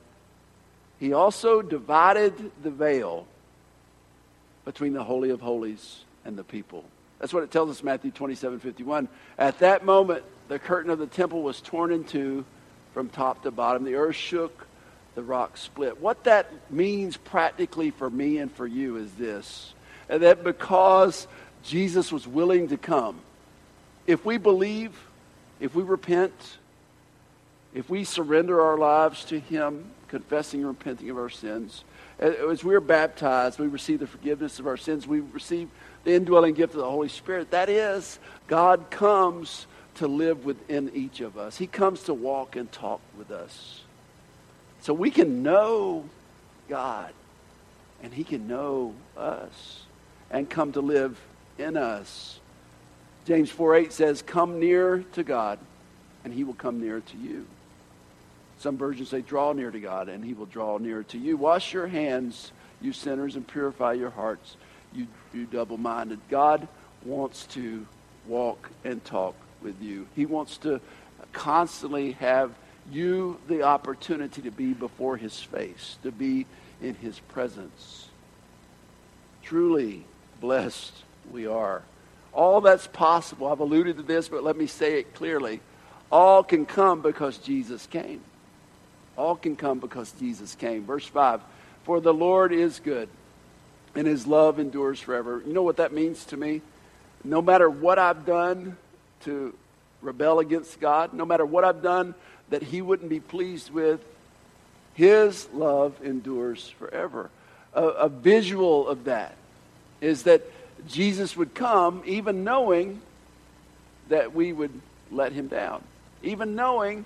He 1.00 1.14
also 1.14 1.62
divided 1.62 2.34
the 2.64 2.72
veil 2.72 3.28
between 4.66 4.94
the 4.94 5.04
Holy 5.04 5.30
of 5.32 5.42
Holies 5.42 6.04
and 6.24 6.38
the 6.38 6.44
people. 6.44 6.86
That's 7.20 7.34
what 7.34 7.44
it 7.44 7.52
tells 7.52 7.70
us, 7.70 7.84
Matthew 7.84 8.12
27 8.12 8.60
51. 8.60 9.10
At 9.38 9.60
that 9.60 9.84
moment, 9.84 10.24
the 10.48 10.60
curtain 10.60 10.90
of 10.92 11.00
the 11.00 11.08
temple 11.08 11.44
was 11.44 11.60
torn 11.60 11.92
in 11.92 12.06
two 12.06 12.46
from 12.94 13.10
top 13.10 13.44
to 13.44 13.52
bottom. 13.52 13.84
The 13.84 13.96
earth 13.96 14.16
shook, 14.16 14.68
the 15.16 15.24
rock 15.24 15.58
split. 15.58 16.00
What 16.00 16.24
that 16.24 16.52
means 16.72 17.18
practically 17.18 17.92
for 17.92 18.10
me 18.10 18.38
and 18.38 18.52
for 18.52 18.66
you 18.66 18.98
is 18.98 19.12
this 19.14 19.74
that 20.10 20.44
because 20.44 21.28
Jesus 21.64 22.12
was 22.12 22.28
willing 22.28 22.68
to 22.70 22.78
come, 22.78 23.20
if 24.08 24.26
we 24.26 24.38
believe, 24.38 24.92
if 25.60 25.76
we 25.76 25.84
repent, 25.84 26.34
if 27.74 27.90
we 27.90 28.04
surrender 28.04 28.62
our 28.62 28.78
lives 28.78 29.24
to 29.26 29.40
Him, 29.40 29.86
confessing 30.08 30.62
and 30.62 30.70
repenting 30.70 31.10
of 31.10 31.18
our 31.18 31.30
sins, 31.30 31.84
as 32.20 32.64
we're 32.64 32.82
baptized, 32.82 33.60
we 33.60 33.68
receive 33.68 34.00
the 34.00 34.08
forgiveness 34.08 34.60
of 34.60 34.68
our 34.68 34.78
sins, 34.78 35.08
we 35.08 35.20
receive 35.20 35.70
the 36.04 36.14
indwelling 36.14 36.54
gift 36.54 36.74
of 36.74 36.80
the 36.80 36.90
Holy 36.90 37.08
Spirit. 37.08 37.52
That 37.52 37.70
is, 37.70 38.20
God 38.48 38.90
comes 38.90 39.68
to 39.96 40.08
live 40.08 40.46
within 40.46 40.92
each 40.94 41.22
of 41.22 41.38
us, 41.38 41.58
He 41.58 41.68
comes 41.68 42.04
to 42.04 42.14
walk 42.14 42.56
and 42.56 42.72
talk 42.72 43.02
with 43.18 43.32
us. 43.32 43.82
So 44.82 44.94
we 44.94 45.12
can 45.12 45.44
know 45.44 46.06
God. 46.70 47.12
and 48.02 48.14
he 48.14 48.24
can 48.24 48.48
know 48.48 48.94
us 49.18 49.82
and 50.32 50.50
come 50.50 50.72
to 50.74 50.82
live 50.82 51.20
in 51.58 51.78
us. 51.78 52.40
James 53.26 53.50
4 53.50 53.76
8 53.76 53.94
says, 53.94 54.22
Come 54.22 54.60
near 54.60 55.04
to 55.14 55.24
God, 55.24 55.60
and 56.24 56.34
he 56.34 56.44
will 56.44 56.54
come 56.54 56.82
near 56.82 57.02
to 57.02 57.18
you. 57.18 57.46
Some 58.60 58.78
versions 58.78 59.10
say, 59.10 59.22
Draw 59.22 59.54
near 59.54 59.72
to 59.72 59.80
God, 59.80 60.10
and 60.10 60.24
he 60.24 60.34
will 60.34 60.46
draw 60.46 60.78
near 60.78 61.04
to 61.04 61.18
you. 61.18 61.38
Wash 61.38 61.74
your 61.74 61.88
hands, 61.88 62.52
you 62.82 62.94
sinners, 62.94 63.36
and 63.36 63.48
purify 63.48 63.94
your 63.94 64.10
hearts, 64.10 64.56
you, 64.94 65.08
you 65.34 65.46
double 65.46 65.78
minded. 65.78 66.20
God 66.30 66.68
wants 67.06 67.46
to 67.48 67.86
walk 68.28 68.70
and 68.84 69.04
talk 69.06 69.36
with 69.62 69.82
you. 69.82 70.08
He 70.16 70.26
wants 70.26 70.58
to 70.60 70.82
constantly 71.32 72.14
have 72.14 72.52
you 72.92 73.40
the 73.48 73.64
opportunity 73.64 74.42
to 74.42 74.52
be 74.52 74.74
before 74.74 75.18
his 75.18 75.40
face, 75.40 75.98
to 76.04 76.12
be 76.12 76.46
in 76.82 76.96
his 76.96 77.20
presence. 77.20 78.10
Truly 79.44 80.06
blessed 80.40 80.94
we 81.32 81.48
are. 81.48 81.82
All 82.34 82.62
that's 82.62 82.88
possible, 82.88 83.48
I've 83.48 83.60
alluded 83.60 83.98
to 83.98 84.04
this, 84.04 84.30
but 84.30 84.44
let 84.44 84.56
me 84.56 84.68
say 84.68 85.00
it 85.00 85.14
clearly. 85.16 85.62
All 86.12 86.44
can 86.44 86.66
come 86.66 87.02
because 87.02 87.38
Jesus 87.38 87.86
came. 87.88 88.22
All 89.18 89.36
can 89.36 89.56
come 89.56 89.80
because 89.80 90.12
Jesus 90.14 90.56
came. 90.56 90.86
Verse 90.86 91.06
5 91.06 91.42
For 91.84 92.00
the 92.00 92.14
Lord 92.14 92.54
is 92.54 92.80
good, 92.80 93.10
and 93.96 94.08
his 94.08 94.26
love 94.26 94.60
endures 94.60 95.00
forever. 95.00 95.42
You 95.46 95.54
know 95.54 95.64
what 95.64 95.78
that 95.78 95.94
means 95.94 96.26
to 96.26 96.38
me? 96.38 96.62
No 97.24 97.42
matter 97.42 97.70
what 97.70 98.00
I've 98.00 98.26
done 98.26 98.78
to 99.22 99.54
rebel 100.02 100.40
against 100.40 100.80
God, 100.80 101.14
no 101.14 101.26
matter 101.26 101.46
what 101.46 101.66
I've 101.66 101.82
done 101.82 102.16
that 102.50 102.64
he 102.64 102.82
wouldn't 102.82 103.10
be 103.10 103.20
pleased 103.20 103.72
with, 103.72 104.00
his 104.94 105.48
love 105.54 105.96
endures 106.04 106.70
forever. 106.70 107.30
A, 107.74 107.84
a 107.84 108.10
visual 108.10 108.88
of 108.88 109.04
that 109.06 109.36
is 110.02 110.24
that 110.24 110.42
Jesus 110.88 111.36
would 111.36 111.54
come 111.54 112.02
even 112.06 112.44
knowing 112.44 113.02
that 114.10 114.34
we 114.34 114.54
would 114.54 114.72
let 115.12 115.32
him 115.32 115.48
down, 115.48 115.84
even 116.24 116.56
knowing 116.56 117.06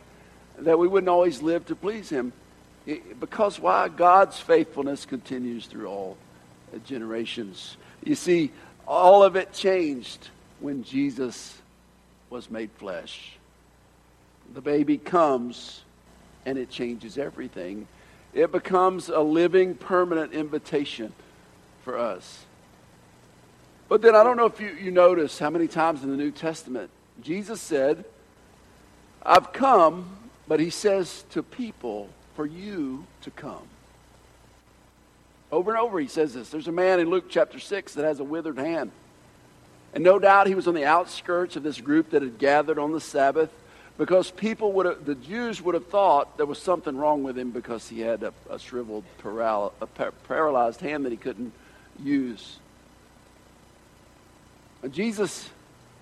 that 0.60 0.78
we 0.78 0.88
wouldn't 0.88 1.10
always 1.10 1.42
live 1.42 1.66
to 1.68 1.76
please 1.76 2.10
him. 2.10 2.32
Because 3.20 3.60
why? 3.60 3.88
God's 3.90 4.40
faithfulness 4.40 5.06
continues 5.06 5.66
through 5.66 5.88
all 5.88 6.18
generations. 6.86 7.78
You 8.04 8.16
see, 8.16 8.52
all 8.88 9.24
of 9.24 9.36
it 9.36 9.54
changed 9.54 10.30
when 10.60 10.84
Jesus 10.84 11.58
was 12.30 12.50
made 12.50 12.72
flesh. 12.78 13.38
The 14.54 14.62
baby 14.62 14.98
comes 14.98 15.82
and 16.46 16.58
it 16.58 16.70
changes 16.70 17.18
everything. 17.18 17.88
It 18.34 18.52
becomes 18.52 19.10
a 19.10 19.22
living, 19.22 19.76
permanent 19.76 20.34
invitation 20.34 21.14
for 21.84 21.98
us. 21.98 22.46
But 23.90 24.02
then 24.02 24.16
I 24.16 24.24
don't 24.24 24.38
know 24.38 24.46
if 24.46 24.60
you, 24.60 24.70
you 24.70 24.92
notice 24.92 25.38
how 25.38 25.50
many 25.50 25.68
times 25.68 26.04
in 26.04 26.10
the 26.10 26.18
New 26.18 26.32
Testament 26.32 26.90
Jesus 27.22 27.62
said, 27.62 28.06
I've 29.24 29.54
come, 29.54 30.18
but 30.48 30.60
he 30.60 30.70
says 30.70 31.26
to 31.32 31.44
people, 31.44 32.10
for 32.36 32.46
you 32.46 33.06
to 33.22 33.32
come. 33.32 33.68
Over 35.52 35.72
and 35.72 35.80
over 35.80 36.00
he 36.00 36.08
says 36.08 36.34
this. 36.34 36.50
There's 36.50 36.68
a 36.68 36.72
man 36.72 37.00
in 37.00 37.10
Luke 37.10 37.26
chapter 37.30 37.60
6 37.60 37.94
that 37.94 38.06
has 38.06 38.20
a 38.20 38.24
withered 38.24 38.58
hand. 38.58 38.92
And 39.94 40.04
no 40.04 40.18
doubt 40.18 40.48
he 40.48 40.56
was 40.56 40.68
on 40.68 40.74
the 40.74 40.86
outskirts 40.86 41.56
of 41.56 41.64
this 41.64 41.80
group 41.80 42.10
that 42.10 42.24
had 42.24 42.40
gathered 42.40 42.80
on 42.80 42.92
the 42.92 43.00
Sabbath 43.00 43.52
because 44.00 44.32
people 44.32 44.72
would 44.74 44.88
have, 44.88 45.06
the 45.06 45.14
Jews 45.14 45.62
would 45.62 45.76
have 45.76 45.88
thought 45.88 46.38
there 46.38 46.48
was 46.48 46.58
something 46.58 46.98
wrong 46.98 47.22
with 47.22 47.38
him 47.38 47.52
because 47.52 47.88
he 47.88 48.00
had 48.00 48.24
a, 48.24 48.34
a 48.50 48.58
shriveled, 48.58 49.04
paral, 49.22 49.72
a 49.80 49.86
paralyzed 50.28 50.82
hand 50.82 51.06
that 51.06 51.12
he 51.12 51.18
couldn't 51.18 51.54
use. 52.04 52.58
Jesus 54.92 55.50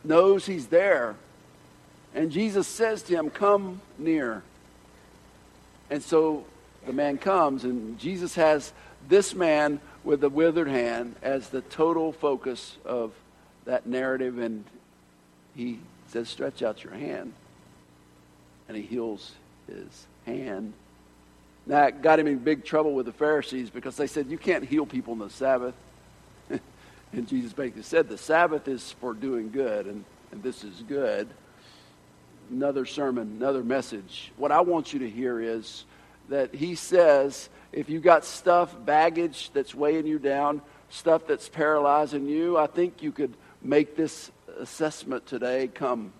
knows 0.03 0.45
he's 0.45 0.67
there. 0.67 1.15
And 2.13 2.31
Jesus 2.31 2.67
says 2.67 3.01
to 3.03 3.13
him, 3.13 3.29
Come 3.29 3.81
near. 3.97 4.43
And 5.89 6.01
so 6.01 6.45
the 6.85 6.93
man 6.93 7.17
comes, 7.17 7.63
and 7.63 7.99
Jesus 7.99 8.35
has 8.35 8.73
this 9.07 9.33
man 9.35 9.79
with 10.03 10.21
the 10.21 10.29
withered 10.29 10.67
hand 10.67 11.15
as 11.21 11.49
the 11.49 11.61
total 11.61 12.11
focus 12.11 12.77
of 12.85 13.11
that 13.65 13.85
narrative, 13.85 14.39
and 14.39 14.65
he 15.55 15.79
says, 16.07 16.29
Stretch 16.29 16.61
out 16.63 16.83
your 16.83 16.93
hand. 16.93 17.33
And 18.67 18.77
he 18.77 18.83
heals 18.83 19.33
his 19.67 20.07
hand. 20.25 20.73
It 21.67 22.01
got 22.01 22.19
him 22.19 22.27
in 22.27 22.39
big 22.39 22.65
trouble 22.65 22.93
with 22.93 23.05
the 23.05 23.11
Pharisees 23.11 23.69
because 23.69 23.95
they 23.95 24.07
said, 24.07 24.27
You 24.27 24.37
can't 24.37 24.65
heal 24.65 24.85
people 24.85 25.13
on 25.13 25.19
the 25.19 25.29
Sabbath. 25.29 25.75
And 27.13 27.27
Jesus 27.27 27.53
basically 27.53 27.83
said, 27.83 28.07
The 28.07 28.17
Sabbath 28.17 28.67
is 28.67 28.93
for 28.99 29.13
doing 29.13 29.51
good, 29.51 29.85
and, 29.85 30.05
and 30.31 30.41
this 30.41 30.63
is 30.63 30.83
good. 30.87 31.27
Another 32.49 32.85
sermon, 32.85 33.37
another 33.37 33.63
message. 33.63 34.31
What 34.37 34.51
I 34.51 34.61
want 34.61 34.93
you 34.93 34.99
to 34.99 35.09
hear 35.09 35.39
is 35.39 35.85
that 36.29 36.53
he 36.53 36.75
says, 36.75 37.49
if 37.71 37.89
you've 37.89 38.03
got 38.03 38.25
stuff, 38.25 38.75
baggage 38.85 39.51
that's 39.53 39.73
weighing 39.73 40.05
you 40.05 40.19
down, 40.19 40.61
stuff 40.89 41.27
that's 41.27 41.47
paralyzing 41.47 42.27
you, 42.27 42.57
I 42.57 42.67
think 42.67 43.01
you 43.01 43.11
could 43.11 43.33
make 43.61 43.95
this 43.95 44.31
assessment 44.59 45.25
today 45.25 45.69
come 45.73 46.11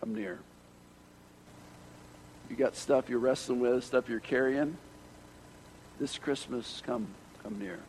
come 0.00 0.14
near. 0.14 0.38
You 2.48 2.56
got 2.56 2.76
stuff 2.76 3.08
you're 3.08 3.18
wrestling 3.18 3.60
with, 3.60 3.84
stuff 3.84 4.08
you're 4.08 4.20
carrying. 4.20 4.76
This 5.98 6.18
Christmas, 6.18 6.82
come 6.86 7.06
come 7.42 7.58
near. 7.58 7.80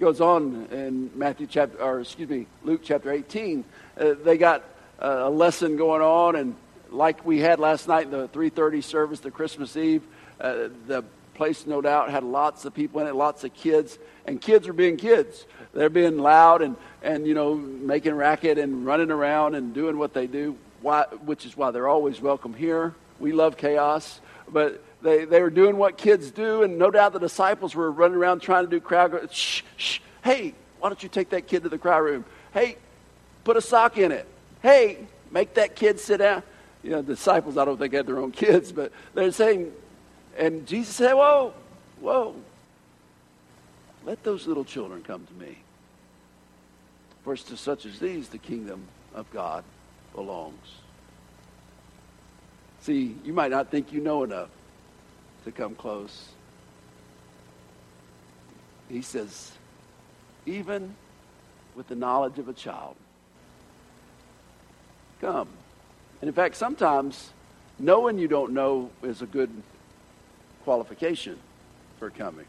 Goes 0.00 0.20
on 0.20 0.66
in 0.72 1.12
Matthew 1.14 1.46
chapter, 1.46 1.80
or 1.80 2.00
excuse 2.00 2.28
me, 2.28 2.48
Luke 2.64 2.80
chapter 2.82 3.12
18. 3.12 3.64
Uh, 3.96 4.14
they 4.24 4.36
got 4.36 4.64
uh, 5.00 5.22
a 5.24 5.30
lesson 5.30 5.76
going 5.76 6.02
on, 6.02 6.34
and 6.34 6.56
like 6.90 7.24
we 7.24 7.38
had 7.38 7.60
last 7.60 7.86
night 7.86 8.10
the 8.10 8.26
3:30 8.28 8.82
service, 8.82 9.20
the 9.20 9.30
Christmas 9.30 9.76
Eve, 9.76 10.02
uh, 10.40 10.68
the 10.88 11.04
place 11.34 11.64
no 11.64 11.80
doubt 11.80 12.10
had 12.10 12.24
lots 12.24 12.64
of 12.64 12.74
people 12.74 13.00
in 13.02 13.06
it, 13.06 13.14
lots 13.14 13.44
of 13.44 13.54
kids, 13.54 13.96
and 14.26 14.40
kids 14.40 14.66
are 14.66 14.72
being 14.72 14.96
kids. 14.96 15.46
They're 15.72 15.90
being 15.90 16.18
loud 16.18 16.62
and, 16.62 16.76
and 17.00 17.24
you 17.24 17.34
know, 17.34 17.54
making 17.54 18.14
racket 18.14 18.58
and 18.58 18.84
running 18.84 19.12
around 19.12 19.54
and 19.54 19.72
doing 19.74 19.96
what 19.96 20.12
they 20.12 20.26
do, 20.26 20.56
why, 20.82 21.04
which 21.24 21.46
is 21.46 21.56
why 21.56 21.70
they're 21.70 21.88
always 21.88 22.20
welcome 22.20 22.52
here. 22.52 22.94
We 23.20 23.30
love 23.30 23.56
chaos, 23.56 24.20
but 24.48 24.82
they, 25.04 25.26
they 25.26 25.42
were 25.42 25.50
doing 25.50 25.76
what 25.76 25.98
kids 25.98 26.30
do, 26.30 26.62
and 26.62 26.78
no 26.78 26.90
doubt 26.90 27.12
the 27.12 27.18
disciples 27.18 27.74
were 27.74 27.92
running 27.92 28.16
around 28.16 28.40
trying 28.40 28.64
to 28.64 28.70
do 28.70 28.80
crowd. 28.80 29.30
Shh, 29.30 29.60
shh. 29.76 29.98
Hey, 30.24 30.54
why 30.80 30.88
don't 30.88 31.02
you 31.02 31.10
take 31.10 31.28
that 31.28 31.46
kid 31.46 31.62
to 31.64 31.68
the 31.68 31.76
crowd 31.76 31.98
room? 32.00 32.24
Hey, 32.54 32.78
put 33.44 33.58
a 33.58 33.60
sock 33.60 33.98
in 33.98 34.12
it. 34.12 34.26
Hey, 34.62 35.06
make 35.30 35.54
that 35.54 35.76
kid 35.76 36.00
sit 36.00 36.18
down. 36.18 36.42
You 36.82 36.90
know, 36.90 37.02
disciples, 37.02 37.58
I 37.58 37.66
don't 37.66 37.76
think 37.76 37.92
had 37.92 38.06
their 38.06 38.18
own 38.18 38.32
kids, 38.32 38.72
but 38.72 38.92
they're 39.12 39.30
saying, 39.30 39.72
and 40.38 40.66
Jesus 40.66 40.94
said, 40.94 41.12
Whoa, 41.12 41.52
whoa, 42.00 42.34
let 44.06 44.24
those 44.24 44.46
little 44.46 44.64
children 44.64 45.02
come 45.02 45.26
to 45.26 45.34
me. 45.34 45.58
For 47.24 47.36
to 47.36 47.56
such 47.58 47.84
as 47.84 47.98
these, 47.98 48.28
the 48.28 48.38
kingdom 48.38 48.86
of 49.14 49.30
God 49.30 49.64
belongs. 50.14 50.76
See, 52.80 53.16
you 53.22 53.34
might 53.34 53.50
not 53.50 53.70
think 53.70 53.92
you 53.92 54.00
know 54.00 54.24
enough 54.24 54.48
to 55.44 55.52
come 55.52 55.74
close. 55.74 56.28
He 58.88 59.02
says, 59.02 59.52
even 60.46 60.94
with 61.74 61.88
the 61.88 61.96
knowledge 61.96 62.38
of 62.38 62.48
a 62.48 62.52
child, 62.52 62.96
come. 65.20 65.48
And 66.20 66.28
in 66.28 66.34
fact, 66.34 66.56
sometimes 66.56 67.30
knowing 67.78 68.18
you 68.18 68.28
don't 68.28 68.52
know 68.52 68.90
is 69.02 69.22
a 69.22 69.26
good 69.26 69.50
qualification 70.64 71.38
for 71.98 72.10
coming. 72.10 72.46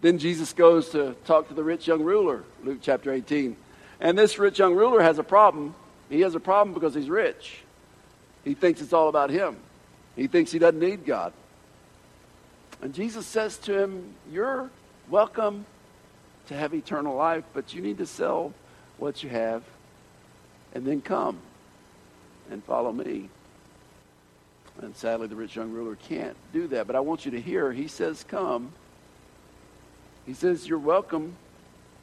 Then 0.00 0.18
Jesus 0.18 0.52
goes 0.52 0.90
to 0.90 1.14
talk 1.24 1.48
to 1.48 1.54
the 1.54 1.64
rich 1.64 1.86
young 1.86 2.02
ruler, 2.02 2.44
Luke 2.62 2.78
chapter 2.82 3.12
18. 3.12 3.56
And 4.00 4.18
this 4.18 4.38
rich 4.38 4.58
young 4.58 4.74
ruler 4.74 5.02
has 5.02 5.18
a 5.18 5.24
problem. 5.24 5.74
He 6.08 6.20
has 6.20 6.34
a 6.34 6.40
problem 6.40 6.74
because 6.74 6.94
he's 6.94 7.08
rich. 7.08 7.58
He 8.44 8.54
thinks 8.54 8.80
it's 8.80 8.92
all 8.92 9.08
about 9.08 9.30
him. 9.30 9.56
He 10.16 10.26
thinks 10.26 10.50
he 10.50 10.58
doesn't 10.58 10.80
need 10.80 11.04
God. 11.04 11.32
And 12.82 12.94
Jesus 12.94 13.26
says 13.26 13.58
to 13.58 13.78
him, 13.78 14.14
You're 14.32 14.70
welcome 15.08 15.66
to 16.48 16.54
have 16.54 16.74
eternal 16.74 17.14
life, 17.14 17.44
but 17.52 17.74
you 17.74 17.82
need 17.82 17.98
to 17.98 18.06
sell 18.06 18.52
what 18.98 19.22
you 19.22 19.28
have 19.28 19.62
and 20.74 20.84
then 20.84 21.00
come 21.00 21.38
and 22.50 22.64
follow 22.64 22.92
me. 22.92 23.28
And 24.82 24.94
sadly, 24.94 25.26
the 25.26 25.36
rich 25.36 25.56
young 25.56 25.72
ruler 25.72 25.96
can't 25.96 26.36
do 26.52 26.66
that. 26.68 26.86
But 26.86 26.96
I 26.96 27.00
want 27.00 27.24
you 27.24 27.30
to 27.32 27.40
hear, 27.40 27.72
he 27.72 27.88
says, 27.88 28.24
Come. 28.24 28.72
He 30.26 30.34
says, 30.34 30.66
You're 30.66 30.78
welcome 30.78 31.34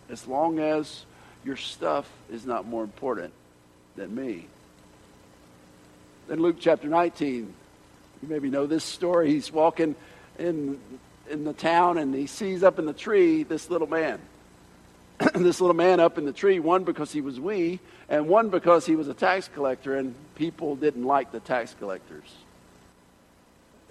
as 0.09 0.27
long 0.27 0.59
as 0.59 1.05
your 1.45 1.55
stuff 1.55 2.09
is 2.31 2.45
not 2.45 2.65
more 2.65 2.83
important 2.83 3.33
than 3.95 4.15
me. 4.15 4.47
Then 6.27 6.39
Luke 6.39 6.55
chapter 6.59 6.87
19, 6.87 7.53
you 8.23 8.29
maybe 8.29 8.49
know 8.49 8.65
this 8.65 8.85
story. 8.85 9.29
He's 9.29 9.51
walking 9.51 9.95
in 10.39 10.79
in 11.29 11.43
the 11.43 11.53
town 11.53 11.97
and 11.97 12.13
he 12.15 12.25
sees 12.27 12.63
up 12.63 12.79
in 12.79 12.85
the 12.85 12.93
tree 12.93 13.43
this 13.43 13.69
little 13.69 13.87
man. 13.87 14.21
this 15.35 15.59
little 15.59 15.75
man 15.75 15.99
up 15.99 16.17
in 16.17 16.25
the 16.25 16.31
tree, 16.31 16.59
one 16.59 16.85
because 16.85 17.11
he 17.11 17.19
was 17.19 17.39
wee, 17.39 17.79
and 18.07 18.27
one 18.27 18.49
because 18.49 18.85
he 18.85 18.95
was 18.95 19.07
a 19.07 19.13
tax 19.13 19.49
collector, 19.53 19.95
and 19.95 20.15
people 20.35 20.75
didn't 20.75 21.03
like 21.03 21.31
the 21.31 21.39
tax 21.39 21.75
collectors. 21.77 22.29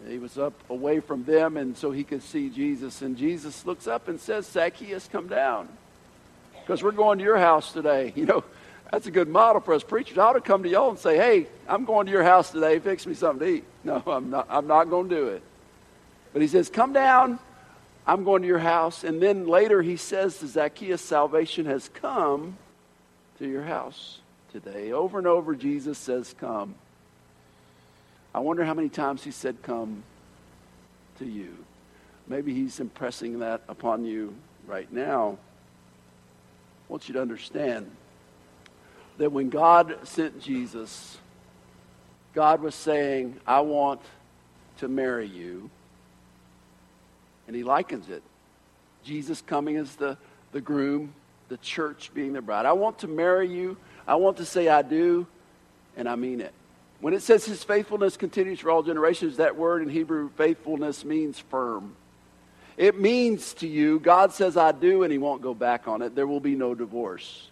He 0.09 0.19
was 0.19 0.37
up 0.37 0.55
away 0.69 1.01
from 1.01 1.25
them, 1.25 1.57
and 1.57 1.77
so 1.77 1.93
he 1.93 2.03
could 2.03 2.23
see 2.23 2.49
Jesus. 2.49 3.03
And 3.03 3.17
Jesus 3.17 3.65
looks 3.65 3.87
up 3.87 4.09
and 4.09 4.19
says, 4.19 4.47
Zacchaeus, 4.49 5.09
come 5.11 5.29
down. 5.29 5.69
Because 6.61 6.83
we're 6.83 6.91
going 6.91 7.19
to 7.19 7.25
your 7.25 7.39
house 7.39 7.73
today. 7.73 8.13
You 8.17 8.27
know, 8.27 8.45
that's 8.93 9.07
a 9.07 9.11
good 9.11 9.29
model 9.29 9.63
for 9.63 9.73
us 9.73 9.83
preachers. 9.83 10.19
I 10.19 10.25
ought 10.25 10.33
to 10.35 10.43
come 10.43 10.63
to 10.65 10.69
y'all 10.69 10.91
and 10.91 10.99
say, 10.99 11.17
hey, 11.17 11.47
I'm 11.67 11.87
going 11.87 12.05
to 12.05 12.13
your 12.13 12.23
house 12.23 12.51
today. 12.51 12.79
Fix 12.79 13.07
me 13.07 13.15
something 13.15 13.47
to 13.47 13.55
eat. 13.55 13.65
No, 13.85 14.01
I'm 14.07 14.31
not, 14.31 14.47
I'm 14.49 14.69
not 14.69 14.91
going 14.91 15.09
to 15.09 15.17
do 15.17 15.27
it. 15.27 15.43
But 16.33 16.41
he 16.41 16.47
says, 16.47 16.69
come 16.69 16.93
down. 16.93 17.41
I'm 18.07 18.23
going 18.23 18.43
to 18.43 18.47
your 18.47 18.61
house. 18.61 19.03
And 19.03 19.21
then 19.21 19.49
later 19.49 19.83
he 19.83 19.97
says 19.97 20.39
to 20.39 20.47
Zacchaeus, 20.47 21.01
salvation 21.03 21.67
has 21.67 21.89
come 21.89 22.57
to 23.39 23.49
your 23.49 23.65
house 23.65 24.21
today. 24.53 24.93
Over 24.93 25.19
and 25.19 25.27
over, 25.27 25.57
Jesus 25.57 25.99
says, 25.99 26.33
come. 26.39 26.77
I 28.33 28.39
wonder 28.39 28.65
how 28.65 28.75
many 28.75 28.89
times 28.89 29.25
he 29.25 29.33
said, 29.33 29.63
come 29.63 30.05
to 31.19 31.25
you. 31.25 31.57
Maybe 32.29 32.55
he's 32.55 32.79
impressing 32.79 33.41
that 33.41 33.63
upon 33.69 34.05
you 34.05 34.33
right 34.69 34.93
now. 34.93 35.39
I 36.89 36.93
want 36.93 37.09
you 37.09 37.15
to 37.15 37.21
understand 37.21 37.91
that 39.19 39.31
when 39.31 39.51
God 39.51 39.97
sent 40.05 40.41
Jesus, 40.41 41.19
God 42.35 42.63
was 42.63 42.75
saying, 42.75 43.39
I 43.47 43.61
want 43.61 44.01
to 44.79 44.89
marry 44.89 45.27
you. 45.27 45.71
And 47.47 47.55
he 47.55 47.63
likens 47.63 48.09
it. 48.09 48.23
Jesus 49.05 49.43
coming 49.43 49.77
as 49.77 49.97
the, 49.97 50.17
the 50.53 50.61
groom, 50.61 51.13
the 51.49 51.57
church 51.59 52.11
being 52.15 52.33
the 52.33 52.41
bride. 52.41 52.67
I 52.67 52.73
want 52.73 53.01
to 53.01 53.09
marry 53.09 53.49
you. 53.49 53.77
I 54.07 54.15
want 54.17 54.39
to 54.39 54.45
say 54.45 54.69
I 54.69 54.83
do, 54.83 55.27
and 55.97 56.09
I 56.09 56.17
mean 56.17 56.41
it. 56.41 56.53
When 57.01 57.15
it 57.15 57.23
says 57.23 57.45
his 57.45 57.65
faithfulness 57.65 58.17
continues 58.17 58.61
for 58.61 58.71
all 58.71 58.83
generations, 58.83 59.37
that 59.37 59.57
word 59.57 59.83
in 59.83 59.89
Hebrew, 59.89 60.31
faithfulness, 60.37 61.05
means 61.05 61.39
firm. 61.39 61.97
It 62.77 62.99
means 62.99 63.55
to 63.55 63.69
you, 63.69 64.01
God 64.01 64.33
says 64.33 64.57
I 64.57 64.73
do, 64.73 65.03
and 65.03 65.13
he 65.13 65.19
won't 65.19 65.43
go 65.43 65.53
back 65.53 65.87
on 65.89 66.01
it. 66.01 66.15
There 66.15 66.27
will 66.27 66.41
be 66.41 66.55
no 66.55 66.75
divorce. 66.75 67.51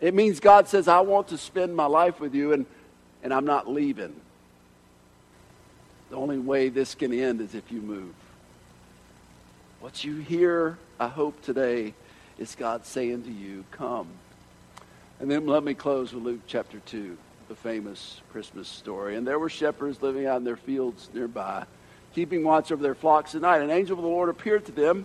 It 0.00 0.14
means 0.14 0.40
God 0.40 0.68
says, 0.68 0.88
I 0.88 1.00
want 1.00 1.28
to 1.28 1.38
spend 1.38 1.76
my 1.76 1.86
life 1.86 2.20
with 2.20 2.34
you, 2.34 2.52
and, 2.52 2.66
and 3.22 3.34
I'm 3.34 3.44
not 3.44 3.68
leaving. 3.68 4.14
The 6.08 6.16
only 6.16 6.38
way 6.38 6.70
this 6.70 6.94
can 6.94 7.12
end 7.12 7.40
is 7.40 7.54
if 7.54 7.70
you 7.70 7.80
move. 7.80 8.14
What 9.80 10.02
you 10.04 10.16
hear, 10.16 10.78
I 10.98 11.08
hope, 11.08 11.40
today 11.42 11.94
is 12.38 12.54
God 12.54 12.84
saying 12.86 13.24
to 13.24 13.30
you, 13.30 13.64
Come. 13.70 14.08
And 15.20 15.30
then 15.30 15.46
let 15.46 15.62
me 15.62 15.74
close 15.74 16.14
with 16.14 16.24
Luke 16.24 16.40
chapter 16.46 16.80
2, 16.86 17.16
the 17.48 17.54
famous 17.54 18.22
Christmas 18.32 18.68
story. 18.68 19.16
And 19.16 19.26
there 19.26 19.38
were 19.38 19.50
shepherds 19.50 20.00
living 20.00 20.26
out 20.26 20.38
in 20.38 20.44
their 20.44 20.56
fields 20.56 21.10
nearby, 21.12 21.66
keeping 22.14 22.42
watch 22.42 22.72
over 22.72 22.82
their 22.82 22.94
flocks 22.94 23.34
at 23.34 23.42
night. 23.42 23.60
An 23.60 23.70
angel 23.70 23.98
of 23.98 24.02
the 24.02 24.08
Lord 24.08 24.30
appeared 24.30 24.64
to 24.66 24.72
them 24.72 25.04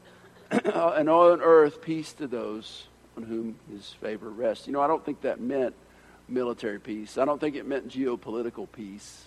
and 0.65 1.09
on 1.09 1.41
earth 1.41 1.81
peace 1.81 2.13
to 2.13 2.27
those 2.27 2.87
on 3.15 3.23
whom 3.23 3.55
his 3.71 3.89
favor 4.01 4.29
rests. 4.29 4.67
You 4.67 4.73
know, 4.73 4.81
I 4.81 4.87
don't 4.87 5.03
think 5.03 5.21
that 5.21 5.39
meant 5.39 5.75
military 6.27 6.79
peace. 6.79 7.17
I 7.17 7.25
don't 7.25 7.39
think 7.39 7.55
it 7.55 7.65
meant 7.65 7.89
geopolitical 7.89 8.67
peace. 8.71 9.25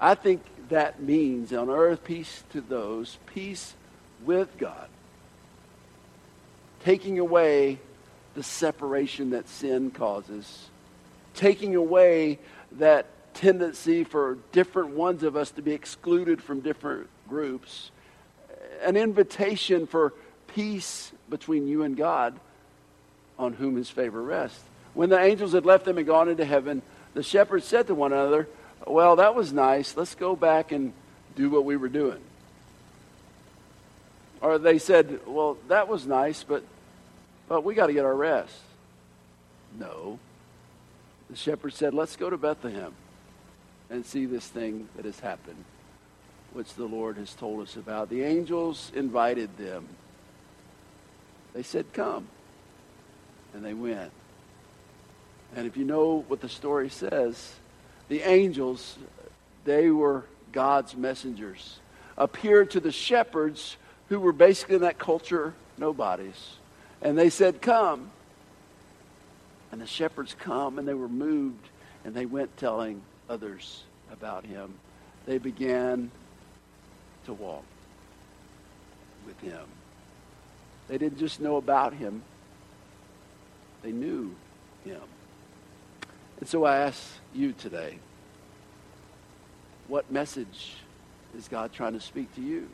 I 0.00 0.14
think 0.14 0.42
that 0.68 1.02
means 1.02 1.52
on 1.52 1.70
earth 1.70 2.04
peace 2.04 2.44
to 2.52 2.60
those, 2.60 3.18
peace 3.26 3.74
with 4.24 4.56
God. 4.58 4.88
Taking 6.84 7.18
away 7.18 7.78
the 8.34 8.42
separation 8.42 9.30
that 9.30 9.48
sin 9.48 9.90
causes. 9.90 10.68
Taking 11.34 11.74
away 11.74 12.38
that 12.72 13.06
tendency 13.34 14.04
for 14.04 14.38
different 14.52 14.90
ones 14.90 15.22
of 15.24 15.36
us 15.36 15.50
to 15.52 15.62
be 15.62 15.72
excluded 15.72 16.42
from 16.42 16.60
different 16.60 17.08
groups. 17.28 17.90
An 18.82 18.96
invitation 18.96 19.86
for 19.88 20.14
peace 20.48 21.12
between 21.30 21.68
you 21.68 21.82
and 21.82 21.96
God 21.96 22.38
on 23.38 23.52
whom 23.52 23.76
his 23.76 23.88
favor 23.88 24.22
rests. 24.22 24.60
When 24.94 25.10
the 25.10 25.20
angels 25.20 25.52
had 25.52 25.64
left 25.64 25.84
them 25.84 25.98
and 25.98 26.06
gone 26.06 26.28
into 26.28 26.44
heaven, 26.44 26.82
the 27.14 27.22
shepherds 27.22 27.66
said 27.66 27.86
to 27.86 27.94
one 27.94 28.12
another, 28.12 28.48
Well, 28.86 29.16
that 29.16 29.34
was 29.34 29.52
nice. 29.52 29.96
Let's 29.96 30.14
go 30.14 30.34
back 30.34 30.72
and 30.72 30.92
do 31.36 31.50
what 31.50 31.64
we 31.64 31.76
were 31.76 31.88
doing. 31.88 32.20
Or 34.40 34.58
they 34.58 34.78
said, 34.78 35.20
Well, 35.26 35.58
that 35.68 35.88
was 35.88 36.06
nice, 36.06 36.42
but, 36.42 36.64
but 37.48 37.62
we 37.62 37.74
got 37.74 37.86
to 37.86 37.92
get 37.92 38.04
our 38.04 38.14
rest. 38.14 38.58
No. 39.78 40.18
The 41.30 41.36
shepherds 41.36 41.76
said, 41.76 41.94
Let's 41.94 42.16
go 42.16 42.30
to 42.30 42.36
Bethlehem 42.36 42.92
and 43.90 44.04
see 44.04 44.26
this 44.26 44.46
thing 44.46 44.88
that 44.96 45.04
has 45.04 45.20
happened, 45.20 45.64
which 46.52 46.74
the 46.74 46.86
Lord 46.86 47.16
has 47.16 47.34
told 47.34 47.62
us 47.62 47.76
about. 47.76 48.10
The 48.10 48.22
angels 48.22 48.90
invited 48.94 49.56
them 49.56 49.88
they 51.54 51.62
said, 51.62 51.92
Come. 51.92 52.26
And 53.54 53.64
they 53.64 53.74
went. 53.74 54.12
And 55.56 55.66
if 55.66 55.76
you 55.76 55.84
know 55.84 56.24
what 56.28 56.40
the 56.40 56.48
story 56.48 56.90
says, 56.90 57.54
the 58.08 58.20
angels, 58.20 58.98
they 59.64 59.90
were 59.90 60.24
God's 60.52 60.96
messengers, 60.96 61.80
appeared 62.16 62.70
to 62.72 62.80
the 62.80 62.92
shepherds 62.92 63.76
who 64.08 64.20
were 64.20 64.32
basically 64.32 64.76
in 64.76 64.82
that 64.82 64.98
culture 64.98 65.54
nobodies. 65.76 66.56
And 67.02 67.16
they 67.16 67.30
said, 67.30 67.62
Come. 67.62 68.10
And 69.70 69.80
the 69.80 69.86
shepherds 69.86 70.34
come 70.38 70.78
and 70.78 70.88
they 70.88 70.94
were 70.94 71.10
moved 71.10 71.68
and 72.04 72.14
they 72.14 72.24
went 72.24 72.56
telling 72.56 73.02
others 73.28 73.82
about 74.10 74.46
him. 74.46 74.72
They 75.26 75.36
began 75.36 76.10
to 77.26 77.34
walk 77.34 77.64
with 79.26 79.38
him. 79.40 79.66
They 80.88 80.98
didn't 80.98 81.18
just 81.18 81.40
know 81.40 81.56
about 81.56 81.94
him, 81.94 82.22
they 83.82 83.92
knew 83.92 84.34
him. 84.84 85.00
And 86.40 86.48
so 86.48 86.64
I 86.64 86.78
ask 86.78 87.02
you 87.34 87.52
today 87.52 87.98
what 89.88 90.10
message 90.10 90.74
is 91.36 91.48
God 91.48 91.72
trying 91.72 91.94
to 91.94 92.00
speak 92.00 92.34
to 92.34 92.40
you? 92.40 92.68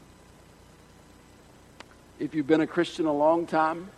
If 2.19 2.35
you've 2.35 2.47
been 2.47 2.61
a 2.61 2.67
Christian 2.67 3.07
a 3.07 3.13
long 3.13 3.47
time, 3.47 3.91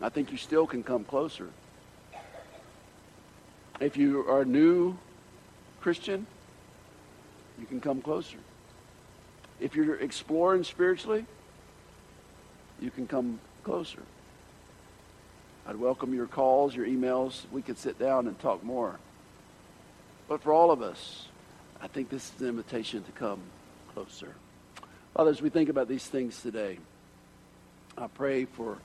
I 0.00 0.08
think 0.08 0.32
you 0.32 0.38
still 0.38 0.66
can 0.66 0.82
come 0.82 1.04
closer. 1.04 1.48
If 3.80 3.96
you 3.96 4.20
are 4.28 4.42
a 4.42 4.44
new 4.44 4.96
Christian, 5.80 6.26
you 7.58 7.66
can 7.66 7.80
come 7.80 8.00
closer. 8.00 8.38
If 9.60 9.74
you're 9.74 9.96
exploring 9.96 10.64
spiritually, 10.64 11.26
you 12.82 12.90
can 12.90 13.06
come 13.06 13.38
closer. 13.62 14.02
I'd 15.66 15.76
welcome 15.76 16.12
your 16.12 16.26
calls, 16.26 16.74
your 16.74 16.86
emails. 16.86 17.42
We 17.52 17.62
could 17.62 17.78
sit 17.78 17.98
down 17.98 18.26
and 18.26 18.38
talk 18.40 18.64
more. 18.64 18.98
But 20.28 20.42
for 20.42 20.52
all 20.52 20.72
of 20.72 20.82
us, 20.82 21.28
I 21.80 21.86
think 21.86 22.08
this 22.08 22.32
is 22.34 22.40
an 22.40 22.48
invitation 22.48 23.04
to 23.04 23.12
come 23.12 23.40
closer. 23.94 24.34
Father, 25.14 25.30
as 25.30 25.40
we 25.40 25.50
think 25.50 25.68
about 25.68 25.88
these 25.88 26.06
things 26.06 26.42
today, 26.42 26.78
I 27.96 28.08
pray 28.08 28.46
for 28.46 28.78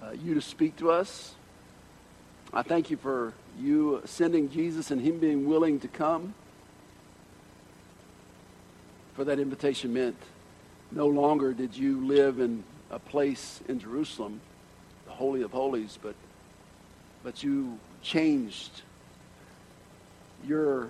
uh, 0.00 0.10
you 0.10 0.34
to 0.34 0.42
speak 0.42 0.76
to 0.76 0.90
us. 0.90 1.34
I 2.52 2.62
thank 2.62 2.90
you 2.90 2.96
for 2.96 3.32
you 3.58 4.02
sending 4.04 4.50
Jesus 4.50 4.90
and 4.90 5.00
him 5.00 5.18
being 5.18 5.46
willing 5.46 5.80
to 5.80 5.88
come. 5.88 6.34
For 9.14 9.24
that 9.24 9.38
invitation 9.38 9.94
meant 9.94 10.16
no 10.90 11.06
longer 11.06 11.52
did 11.52 11.76
you 11.76 12.04
live 12.04 12.40
in 12.40 12.64
a 12.90 12.98
place 12.98 13.60
in 13.68 13.78
Jerusalem, 13.78 14.40
the 15.06 15.12
Holy 15.12 15.42
of 15.42 15.52
Holies, 15.52 15.98
but, 16.02 16.14
but 17.22 17.42
you 17.42 17.78
changed 18.02 18.82
your 20.46 20.88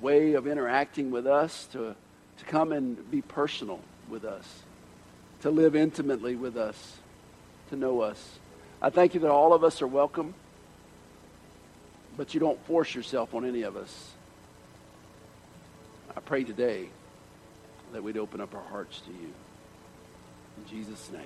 way 0.00 0.34
of 0.34 0.46
interacting 0.46 1.10
with 1.10 1.26
us 1.26 1.66
to, 1.72 1.94
to 2.38 2.44
come 2.46 2.72
and 2.72 3.10
be 3.10 3.22
personal 3.22 3.80
with 4.08 4.24
us. 4.24 4.62
to 5.42 5.50
live 5.50 5.74
intimately 5.74 6.36
with 6.36 6.56
us, 6.56 6.96
to 7.68 7.76
know 7.76 8.00
us. 8.00 8.38
I 8.80 8.90
thank 8.90 9.14
you 9.14 9.20
that 9.20 9.30
all 9.30 9.52
of 9.52 9.64
us 9.64 9.82
are 9.82 9.86
welcome, 9.88 10.34
but 12.16 12.32
you 12.32 12.40
don't 12.40 12.64
force 12.66 12.94
yourself 12.94 13.34
on 13.34 13.44
any 13.44 13.62
of 13.62 13.76
us. 13.76 14.12
I 16.16 16.20
pray 16.20 16.44
today 16.44 16.88
that 17.92 18.02
we'd 18.02 18.18
open 18.18 18.40
up 18.40 18.54
our 18.54 18.62
hearts 18.62 19.00
to 19.00 19.10
you. 19.10 19.32
In 20.58 20.70
Jesus' 20.70 21.10
name, 21.12 21.22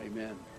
amen. 0.00 0.49